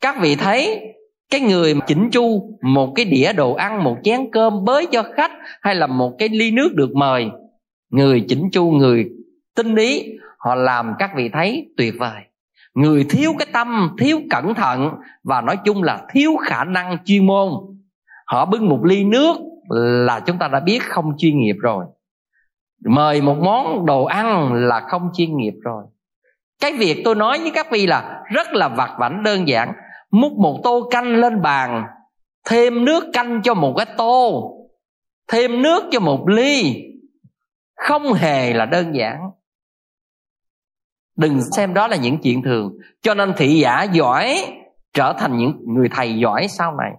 [0.00, 0.80] Các vị thấy,
[1.30, 5.30] cái người chỉnh chu một cái đĩa đồ ăn, một chén cơm bới cho khách
[5.62, 7.30] hay là một cái ly nước được mời,
[7.90, 9.08] người chỉnh chu, người
[9.56, 10.04] tinh ý,
[10.38, 12.22] họ làm, các vị thấy, tuyệt vời.
[12.74, 14.90] Người thiếu cái tâm, thiếu cẩn thận
[15.24, 17.50] và nói chung là thiếu khả năng chuyên môn.
[18.26, 19.36] Họ bưng một ly nước
[19.70, 21.84] là chúng ta đã biết không chuyên nghiệp rồi
[22.84, 25.84] mời một món đồ ăn là không chuyên nghiệp rồi.
[26.60, 29.72] Cái việc tôi nói với các vị là rất là vặt vảnh, đơn giản.
[30.10, 31.84] Múc một tô canh lên bàn,
[32.48, 34.52] thêm nước canh cho một cái tô,
[35.32, 36.82] thêm nước cho một ly.
[37.76, 39.30] Không hề là đơn giản.
[41.16, 42.72] Đừng xem đó là những chuyện thường.
[43.02, 44.38] Cho nên thị giả giỏi
[44.92, 46.92] trở thành những người thầy giỏi sau này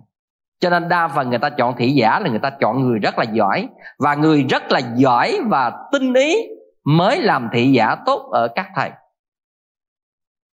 [0.60, 3.18] cho nên đa phần người ta chọn thị giả là người ta chọn người rất
[3.18, 6.36] là giỏi và người rất là giỏi và tinh ý
[6.84, 8.92] mới làm thị giả tốt ở các thầy.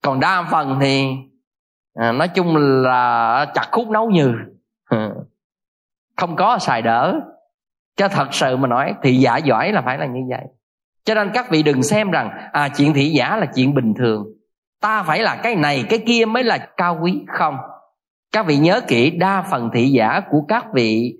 [0.03, 1.07] Còn đa phần thì
[1.93, 4.33] à, nói chung là chặt khúc nấu nhừ.
[6.17, 7.19] Không có xài đỡ.
[7.95, 10.45] Cho thật sự mà nói thị giả giỏi là phải là như vậy.
[11.03, 14.25] Cho nên các vị đừng xem rằng à chuyện thị giả là chuyện bình thường.
[14.81, 17.25] Ta phải là cái này cái kia mới là cao quý.
[17.27, 17.57] Không
[18.31, 21.17] các vị nhớ kỹ đa phần thị giả của các vị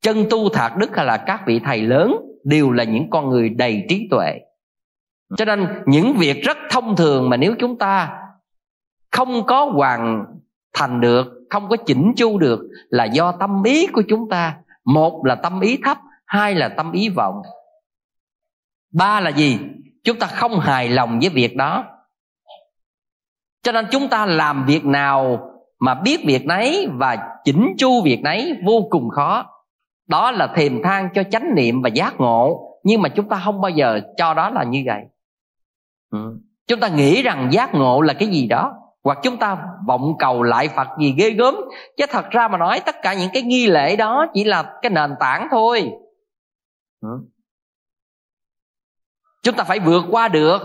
[0.00, 3.48] chân tu thạc đức hay là các vị thầy lớn đều là những con người
[3.48, 4.38] đầy trí tuệ.
[5.36, 8.18] Cho nên những việc rất thông thường mà nếu chúng ta
[9.10, 10.24] không có hoàn
[10.72, 14.56] thành được, không có chỉnh chu được là do tâm ý của chúng ta.
[14.84, 17.42] Một là tâm ý thấp, hai là tâm ý vọng.
[18.92, 19.58] Ba là gì?
[20.04, 21.84] Chúng ta không hài lòng với việc đó.
[23.62, 25.48] Cho nên chúng ta làm việc nào
[25.82, 29.46] mà biết việc nấy và chỉnh chu việc nấy vô cùng khó.
[30.06, 33.60] Đó là thềm thang cho chánh niệm và giác ngộ, nhưng mà chúng ta không
[33.60, 35.02] bao giờ cho đó là như vậy.
[36.10, 36.38] Ừ.
[36.66, 38.74] chúng ta nghĩ rằng giác ngộ là cái gì đó,
[39.04, 41.54] hoặc chúng ta vọng cầu lại phật gì ghê gớm.
[41.96, 44.90] Chứ thật ra mà nói, tất cả những cái nghi lễ đó chỉ là cái
[44.90, 45.90] nền tảng thôi.
[47.00, 47.08] Ừ.
[49.42, 50.62] chúng ta phải vượt qua được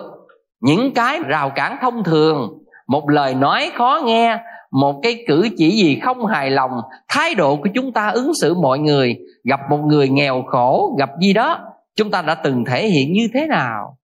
[0.60, 2.64] những cái rào cản thông thường.
[2.88, 4.38] Một lời nói khó nghe
[4.72, 6.72] một cái cử chỉ gì không hài lòng,
[7.08, 11.10] thái độ của chúng ta ứng xử mọi người, gặp một người nghèo khổ, gặp
[11.22, 11.60] gì đó,
[11.96, 13.98] chúng ta đã từng thể hiện như thế nào?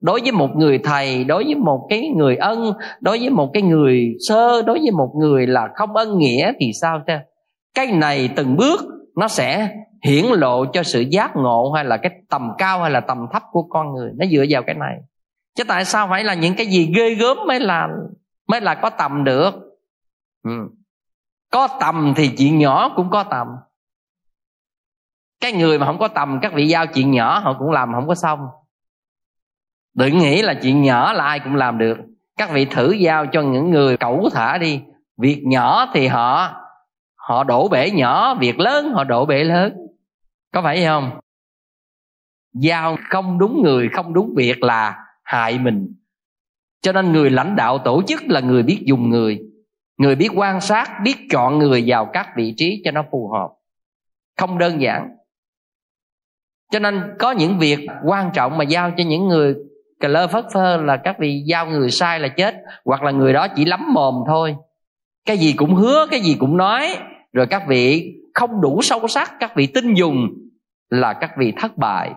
[0.00, 3.62] Đối với một người thầy, đối với một cái người ân, đối với một cái
[3.62, 7.18] người sơ, đối với một người là không ân nghĩa thì sao thế
[7.74, 8.80] cái này từng bước
[9.16, 9.70] nó sẽ
[10.04, 13.42] hiển lộ cho sự giác ngộ hay là cái tầm cao hay là tầm thấp
[13.52, 14.10] của con người.
[14.18, 14.96] Nó dựa vào cái này.
[15.56, 17.88] Chứ tại sao phải là những cái gì ghê gớm mới là
[18.48, 19.50] mới là có tầm được?
[20.48, 20.74] Ừ.
[21.50, 23.48] có tầm thì chuyện nhỏ cũng có tầm.
[25.40, 28.08] Cái người mà không có tầm, các vị giao chuyện nhỏ, họ cũng làm, không
[28.08, 28.40] có xong.
[29.94, 31.98] Đừng nghĩ là chuyện nhỏ là ai cũng làm được.
[32.36, 34.82] Các vị thử giao cho những người cẩu thả đi.
[35.16, 36.54] Việc nhỏ thì họ
[37.14, 39.72] họ đổ bể nhỏ, việc lớn họ đổ bể lớn.
[40.52, 41.20] Có phải không?
[42.52, 45.94] Giao không đúng người, không đúng việc là hại mình.
[46.80, 49.40] Cho nên người lãnh đạo tổ chức là người biết dùng người
[49.98, 53.48] người biết quan sát, biết chọn người vào các vị trí cho nó phù hợp.
[54.38, 55.08] Không đơn giản.
[56.72, 59.54] Cho nên có những việc quan trọng mà giao cho những người
[60.00, 63.32] cà lơ phất phơ là các vị giao người sai là chết, hoặc là người
[63.32, 64.56] đó chỉ lắm mồm thôi.
[65.24, 66.96] Cái gì cũng hứa, cái gì cũng nói.
[67.32, 70.28] Rồi các vị không đủ sâu sắc, các vị tin dùng
[70.88, 72.12] là các vị thất bại.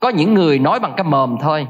[0.00, 1.66] Có những người nói bằng cái mồm thôi.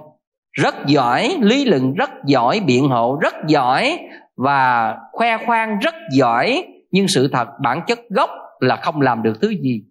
[0.52, 3.98] Rất giỏi, lý luận rất giỏi, biện hộ rất giỏi
[4.38, 8.30] và khoe khoang rất giỏi, nhưng sự thật bản chất gốc
[8.60, 9.84] là không làm được thứ gì.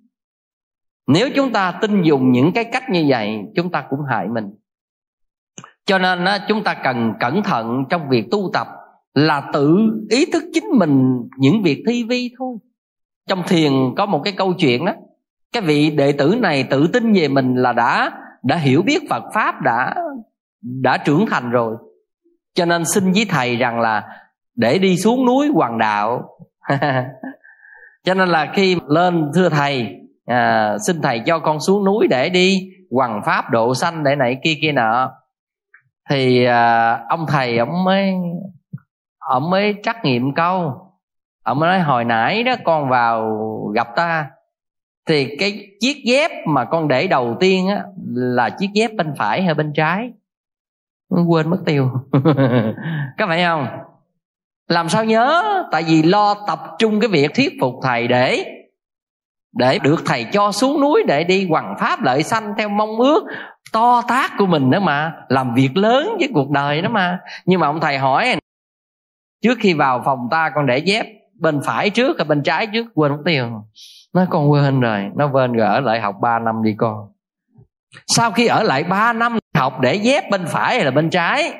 [1.07, 4.45] Nếu chúng ta tin dùng những cái cách như vậy, chúng ta cũng hại mình.
[5.85, 8.67] Cho nên chúng ta cần cẩn thận trong việc tu tập
[9.13, 9.77] là tự
[10.09, 12.57] ý thức chính mình những việc thi vi thôi.
[13.27, 14.93] Trong thiền có một cái câu chuyện đó
[15.51, 18.11] cái vị đệ tử này tự tin về mình là đã
[18.43, 19.95] đã hiểu biết Phật pháp, đã
[20.61, 21.75] đã trưởng thành rồi.
[22.53, 24.03] Cho nên xin với thầy rằng là
[24.57, 26.29] để đi xuống núi hoàng đạo.
[28.03, 29.95] Cho nên là khi lên thưa thầy
[30.25, 34.37] à, xin thầy cho con xuống núi để đi hoàng pháp độ sanh để này
[34.43, 35.11] kia kia nọ.
[36.09, 38.13] Thì à, ông thầy ông mới
[39.19, 40.73] ông mới trắc nghiệm câu.
[41.43, 43.39] Ông mới nói hồi nãy đó con vào
[43.75, 44.29] gặp ta.
[45.07, 47.83] Thì cái chiếc dép mà con để đầu tiên á
[48.13, 50.11] là chiếc dép bên phải hay bên trái?
[51.27, 51.89] Quên mất tiêu.
[53.17, 53.67] Có phải không?
[54.67, 55.43] Làm sao nhớ?
[55.71, 58.45] Tại vì lo tập trung cái việc thuyết phục thầy để
[59.57, 63.23] để được thầy cho xuống núi để đi hoằng pháp lợi sanh theo mong ước
[63.73, 67.19] to tác của mình đó mà, làm việc lớn với cuộc đời đó mà.
[67.45, 68.35] Nhưng mà ông thầy hỏi,
[69.43, 71.05] trước khi vào phòng ta con để dép
[71.39, 73.49] bên phải trước hay bên trái trước, quên mất tiêu.
[74.13, 77.07] Nó con quên rồi, nó quên rồi, ở lại học 3 năm đi con.
[78.07, 81.53] Sau khi ở lại 3 năm học để dép bên phải hay là bên trái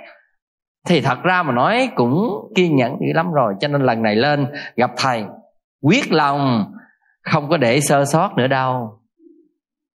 [0.88, 4.16] thì thật ra mà nói cũng kiên nhẫn dữ lắm rồi, cho nên lần này
[4.16, 5.24] lên gặp thầy,
[5.82, 6.66] quyết lòng,
[7.22, 9.00] không có để sơ sót nữa đâu.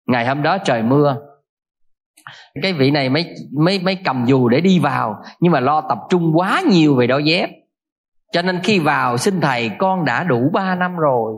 [0.06, 1.16] Ngày hôm đó trời mưa,
[2.62, 5.98] cái vị này mới mới mới cầm dù để đi vào, nhưng mà lo tập
[6.10, 7.50] trung quá nhiều về đôi dép.
[8.32, 11.34] Cho nên khi vào, xin thầy, con đã đủ 3 năm rồi.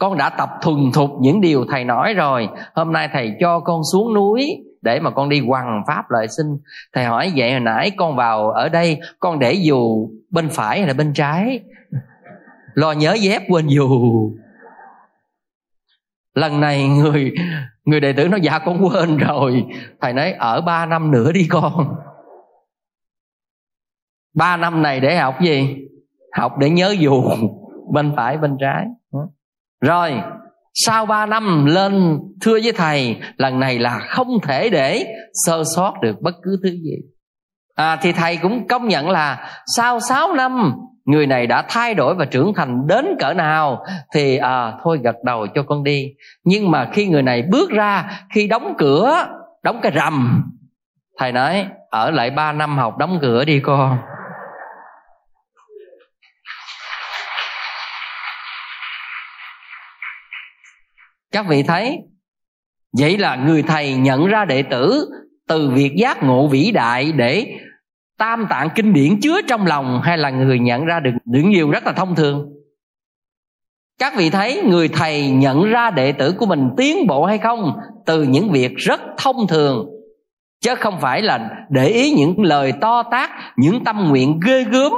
[0.00, 2.48] Con đã tập thuần thục những điều thầy nói rồi.
[2.74, 6.58] Hôm nay thầy cho con xuống núi để mà con đi quằn pháp lợi sinh
[6.92, 10.88] thầy hỏi vậy hồi nãy con vào ở đây, con để dù bên phải hay
[10.88, 11.60] là bên trái?
[12.74, 14.32] Lo nhớ dép quên dù.
[16.34, 17.34] Lần này người
[17.84, 19.64] người đệ tử nó dạ con quên rồi.
[20.00, 21.96] Thầy nói, ở ba năm nữa đi con.
[24.34, 25.76] Ba năm này để học gì?
[26.32, 27.22] Học để nhớ dù
[27.92, 28.86] bên phải, bên trái.
[29.80, 30.22] Rồi
[30.84, 35.06] sau ba năm lên thưa với thầy lần này là không thể để
[35.46, 36.96] sơ sót được bất cứ thứ gì.
[37.74, 40.72] À, thì thầy cũng công nhận là sau 6 năm
[41.04, 45.16] người này đã thay đổi và trưởng thành đến cỡ nào thì à, thôi gật
[45.24, 46.06] đầu cho con đi.
[46.44, 49.26] Nhưng mà khi người này bước ra khi đóng cửa
[49.62, 50.42] đóng cái rầm
[51.18, 53.98] thầy nói ở lại 3 năm học đóng cửa đi con.
[61.32, 61.98] Các vị thấy,
[62.98, 65.08] vậy là người thầy nhận ra đệ tử
[65.48, 67.58] từ việc giác ngộ vĩ đại để
[68.18, 71.70] tam tạng kinh điển chứa trong lòng hay là người nhận ra được những điều
[71.70, 72.52] rất là thông thường?
[73.98, 77.72] Các vị thấy người thầy nhận ra đệ tử của mình tiến bộ hay không
[78.06, 79.86] từ những việc rất thông thường,
[80.60, 84.92] chứ không phải là để ý những lời to tác những tâm nguyện ghê gớm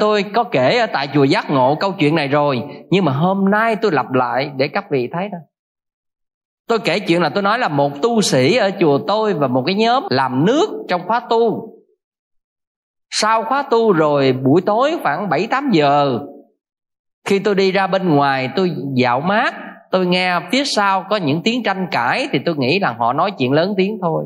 [0.00, 3.50] tôi có kể ở tại chùa giác ngộ câu chuyện này rồi, nhưng mà hôm
[3.50, 5.38] nay tôi lặp lại để các vị thấy đó
[6.70, 9.62] tôi kể chuyện là tôi nói là một tu sĩ ở chùa tôi và một
[9.66, 11.72] cái nhóm làm nước trong khóa tu.
[13.10, 16.18] Sau khóa tu rồi, buổi tối khoảng 7 8 giờ,
[17.24, 19.54] khi tôi đi ra bên ngoài, tôi dạo mát,
[19.90, 23.30] tôi nghe phía sau có những tiếng tranh cãi thì tôi nghĩ là họ nói
[23.38, 24.24] chuyện lớn tiếng thôi.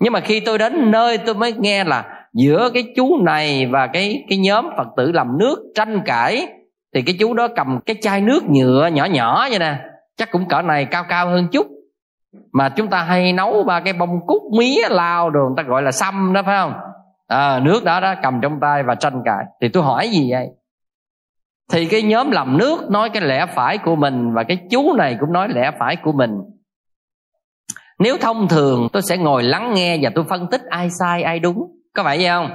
[0.00, 3.86] Nhưng mà khi tôi đến nơi tôi mới nghe là giữa cái chú này và
[3.86, 6.46] cái cái nhóm phật tử làm nước tranh cãi
[6.94, 9.78] thì cái chú đó cầm cái chai nước nhựa nhỏ nhỏ vậy nè
[10.16, 11.66] chắc cũng cỡ này cao cao hơn chút.
[12.52, 15.82] Mà chúng ta hay nấu ba cái bông cúc mía lao đồ người ta gọi
[15.82, 16.74] là xăm đó phải không?
[17.26, 19.44] À, nước đó đó cầm trong tay và tranh cãi.
[19.60, 20.48] Thì tôi hỏi gì vậy?
[21.72, 25.16] Thì cái nhóm làm nước nói cái lẽ phải của mình và cái chú này
[25.20, 26.30] cũng nói lẽ phải của mình.
[27.98, 31.38] Nếu thông thường tôi sẽ ngồi lắng nghe và tôi phân tích ai sai ai
[31.38, 32.50] đúng có phải vậy không?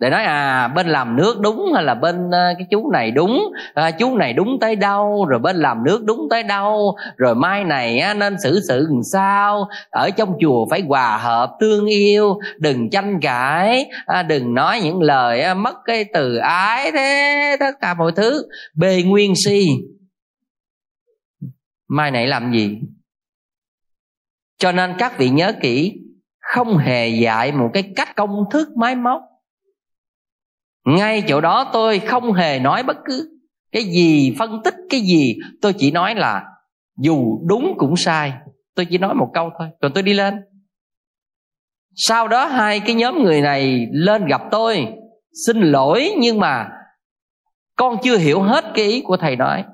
[0.00, 3.52] Để nói à bên làm nước đúng hay là bên uh, cái chú này đúng?
[3.74, 6.96] À, chú này đúng tới đâu rồi bên làm nước đúng tới đâu?
[7.16, 9.68] Rồi mai này á, nên xử sự làm sao?
[9.90, 13.86] Ở trong chùa phải hòa hợp tương yêu đừng tranh cãi.
[14.06, 18.48] À, đừng nói những lời á, mất cái từ ái thế tất cả mọi thứ.
[18.74, 19.68] Bề nguyên si.
[21.88, 22.78] Mai này làm gì?
[24.58, 25.92] Cho nên các vị nhớ kỹ
[26.54, 29.22] không hề dạy một cái cách công thức máy móc.
[30.86, 33.38] Ngay chỗ đó tôi không hề nói bất cứ
[33.72, 35.36] cái gì phân tích cái gì.
[35.60, 36.44] Tôi chỉ nói là
[36.98, 38.32] dù đúng cũng sai.
[38.74, 40.34] Tôi chỉ nói một câu thôi, rồi tôi đi lên.
[41.94, 44.86] Sau đó hai cái nhóm người này lên gặp tôi.
[45.46, 46.68] Xin lỗi nhưng mà
[47.76, 49.64] con chưa hiểu hết cái ý của thầy nói.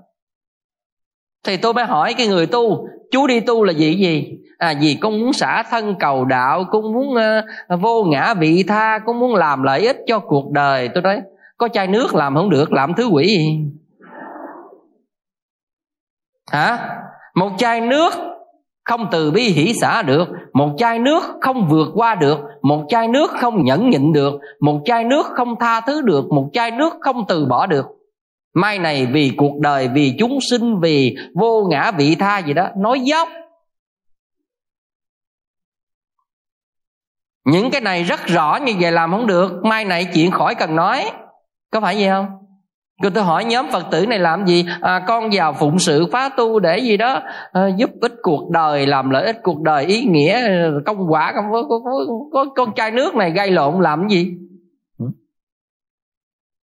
[1.45, 4.39] Thì tôi mới hỏi cái người tu chú đi tu là gì gì?
[4.59, 8.99] À vì con muốn xả thân cầu đạo con muốn uh, vô ngã vị tha
[9.07, 10.89] con muốn làm lợi ích cho cuộc đời.
[10.89, 11.21] Tôi nói
[11.57, 13.61] có chai nước làm không được làm thứ quỷ gì?
[16.51, 16.99] Hả?
[17.35, 18.13] Một chai nước
[18.85, 23.09] không từ bi hỷ xả được một chai nước không vượt qua được một chai
[23.09, 26.93] nước không nhẫn nhịn được một chai nước không tha thứ được một chai nước
[27.01, 27.87] không từ bỏ được
[28.57, 32.69] mai này vì cuộc đời vì chúng sinh vì vô ngã vị tha gì đó
[32.77, 33.29] nói dốc.
[37.45, 39.65] Những cái này rất rõ như vậy làm không được.
[39.65, 41.11] Mai này chuyện khỏi cần nói.
[41.73, 42.27] Có phải vậy không?
[43.03, 44.67] Rồi tôi hỏi nhóm phật tử này làm gì?
[44.81, 48.87] À, con vào phụng sự phá tu để gì đó à, giúp ích cuộc đời
[48.87, 52.75] làm lợi ích cuộc đời ý nghĩa à, công quả có, có, có, có con
[52.75, 54.33] chai nước này gây lộn làm gì?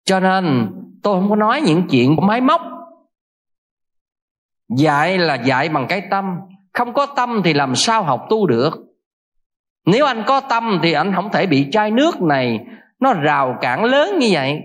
[0.04, 0.70] Cho nên
[1.04, 2.60] tôi không có nói những chuyện của máy móc.
[4.76, 6.24] Dạy là dạy bằng cái tâm.
[6.72, 8.70] Không có tâm thì làm sao học tu được?
[9.86, 12.60] Nếu anh có tâm thì anh không thể bị chai nước này
[13.00, 14.60] nó rào cản lớn như vậy.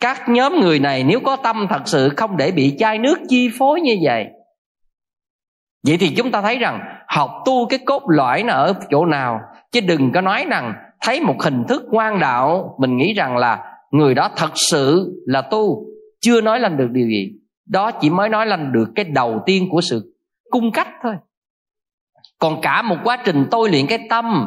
[0.00, 3.50] Các nhóm người này nếu có tâm thật sự không để bị chai nước chi
[3.58, 4.26] phối như vậy.
[5.86, 9.40] Vậy thì chúng ta thấy rằng học tu cái cốt lõi nó ở chỗ nào?
[9.72, 13.71] Chứ đừng có nói rằng thấy một hình thức ngoan đạo, mình nghĩ rằng là
[13.92, 15.86] người đó thật sự là tu,
[16.20, 17.32] chưa nói lành được điều gì.
[17.66, 20.14] Đó chỉ mới nói lành được cái đầu tiên của sự
[20.50, 21.14] cung cách thôi.
[22.38, 24.46] Còn cả một quá trình tôi luyện cái tâm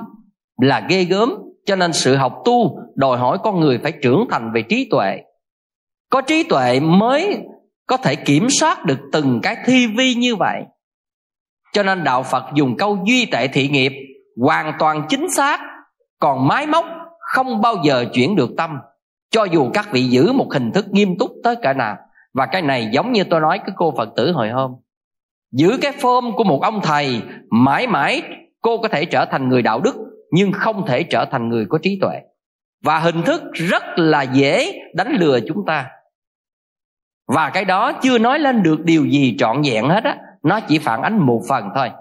[0.62, 1.34] là ghê gớm,
[1.66, 5.18] cho nên sự học tu đòi hỏi con người phải trưởng thành về trí tuệ.
[6.10, 7.38] Có trí tuệ mới
[7.88, 10.64] có thể kiểm soát được từng cái thi vi như vậy.
[11.74, 13.92] Cho nên đạo phật dùng câu duy tệ thị nghiệp,
[14.42, 15.60] hoàn toàn chính xác,
[16.20, 16.86] còn máy móc
[17.20, 18.78] không bao giờ chuyển được tâm
[19.36, 21.98] cho dù các vị giữ một hình thức nghiêm túc tới cả nào,
[22.34, 24.76] và cái này giống như tôi nói cái cô phật tử hồi hôm.
[25.52, 28.22] Giữ cái form của một ông thầy, mãi mãi
[28.62, 29.96] cô có thể trở thành người đạo đức,
[30.32, 32.22] nhưng không thể trở thành người có trí tuệ.
[32.84, 35.90] Và hình thức rất là dễ đánh lừa chúng ta.
[37.28, 40.80] Và cái đó chưa nói lên được điều gì trọn vẹn hết á, nó chỉ
[40.80, 41.92] phản ánh một phần thôi.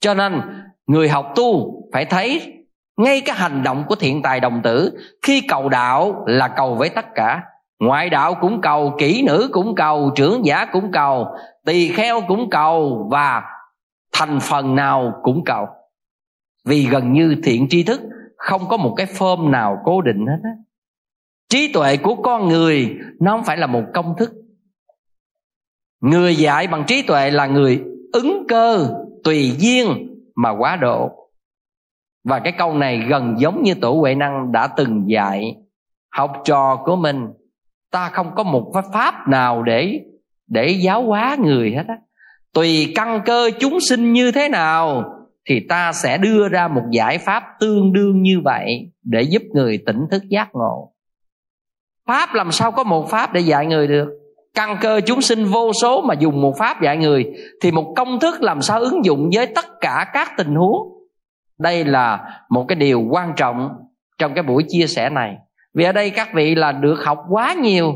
[0.00, 0.40] Cho nên,
[0.86, 2.53] người học tu phải thấy
[2.96, 6.88] ngay cái hành động của thiện tài đồng tử, khi cầu đạo là cầu với
[6.88, 7.42] tất cả.
[7.80, 11.26] Ngoại đạo cũng cầu, kỹ nữ cũng cầu, trưởng giả cũng cầu,
[11.66, 13.42] tỳ kheo cũng cầu, và
[14.12, 15.66] thành phần nào cũng cầu.
[16.64, 18.00] Vì gần như thiện tri thức,
[18.36, 20.50] không có một cái form nào cố định hết á.
[21.48, 24.32] Trí tuệ của con người, nó không phải là một công thức.
[26.00, 27.82] Người dạy bằng trí tuệ là người
[28.12, 31.23] ứng cơ, tùy duyên mà quá độ
[32.24, 35.56] và cái câu này gần giống như tổ huệ năng đã từng dạy
[36.12, 37.26] học trò của mình.
[37.90, 40.00] Ta không có một pháp nào để
[40.46, 41.98] để giáo hóa người hết á.
[42.54, 45.04] Tùy căn cơ chúng sinh như thế nào
[45.48, 49.78] thì ta sẽ đưa ra một giải pháp tương đương như vậy để giúp người
[49.86, 50.92] tỉnh thức giác ngộ.
[52.06, 54.08] Pháp làm sao có một pháp để dạy người được?
[54.54, 57.24] Căn cơ chúng sinh vô số mà dùng một pháp dạy người
[57.62, 60.93] thì một công thức làm sao ứng dụng với tất cả các tình huống?
[61.64, 63.70] Đây là một cái điều quan trọng
[64.18, 65.36] trong cái buổi chia sẻ này.
[65.74, 67.94] Vì ở đây các vị là được học quá nhiều.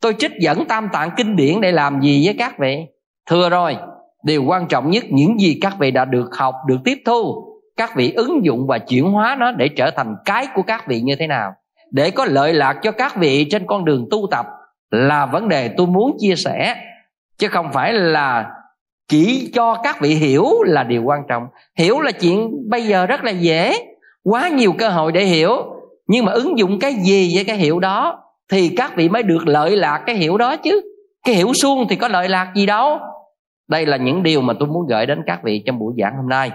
[0.00, 2.86] Tôi trích dẫn tam tạng kinh điển để làm gì với các vị?
[3.30, 3.76] Thưa rồi,
[4.24, 7.44] điều quan trọng nhất, những gì các vị đã được học, được tiếp thu,
[7.76, 11.00] các vị ứng dụng và chuyển hóa nó để trở thành cái của các vị
[11.00, 11.52] như thế nào?
[11.90, 14.46] Để có lợi lạc cho các vị trên con đường tu tập
[14.90, 16.76] là vấn đề tôi muốn chia sẻ.
[17.38, 18.50] Chứ không phải là
[19.10, 21.46] chỉ cho các vị hiểu là điều quan trọng.
[21.78, 23.74] Hiểu là chuyện bây giờ rất là dễ.
[24.24, 25.56] Quá nhiều cơ hội để hiểu.
[26.06, 29.46] Nhưng mà ứng dụng cái gì với cái hiểu đó, thì các vị mới được
[29.46, 30.80] lợi lạc cái hiểu đó chứ.
[31.24, 32.98] Cái hiểu suông thì có lợi lạc gì đâu.
[33.68, 36.28] Đây là những điều mà tôi muốn gửi đến các vị trong buổi giảng hôm
[36.28, 36.50] nay.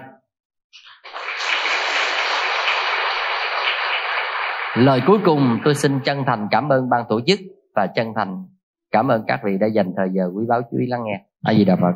[4.75, 7.39] Lời cuối cùng tôi xin chân thành cảm ơn ban tổ chức
[7.75, 8.45] và chân thành
[8.91, 11.21] cảm ơn các vị đã dành thời giờ quý báu chú ý lắng nghe.
[11.43, 11.93] A di đà phật.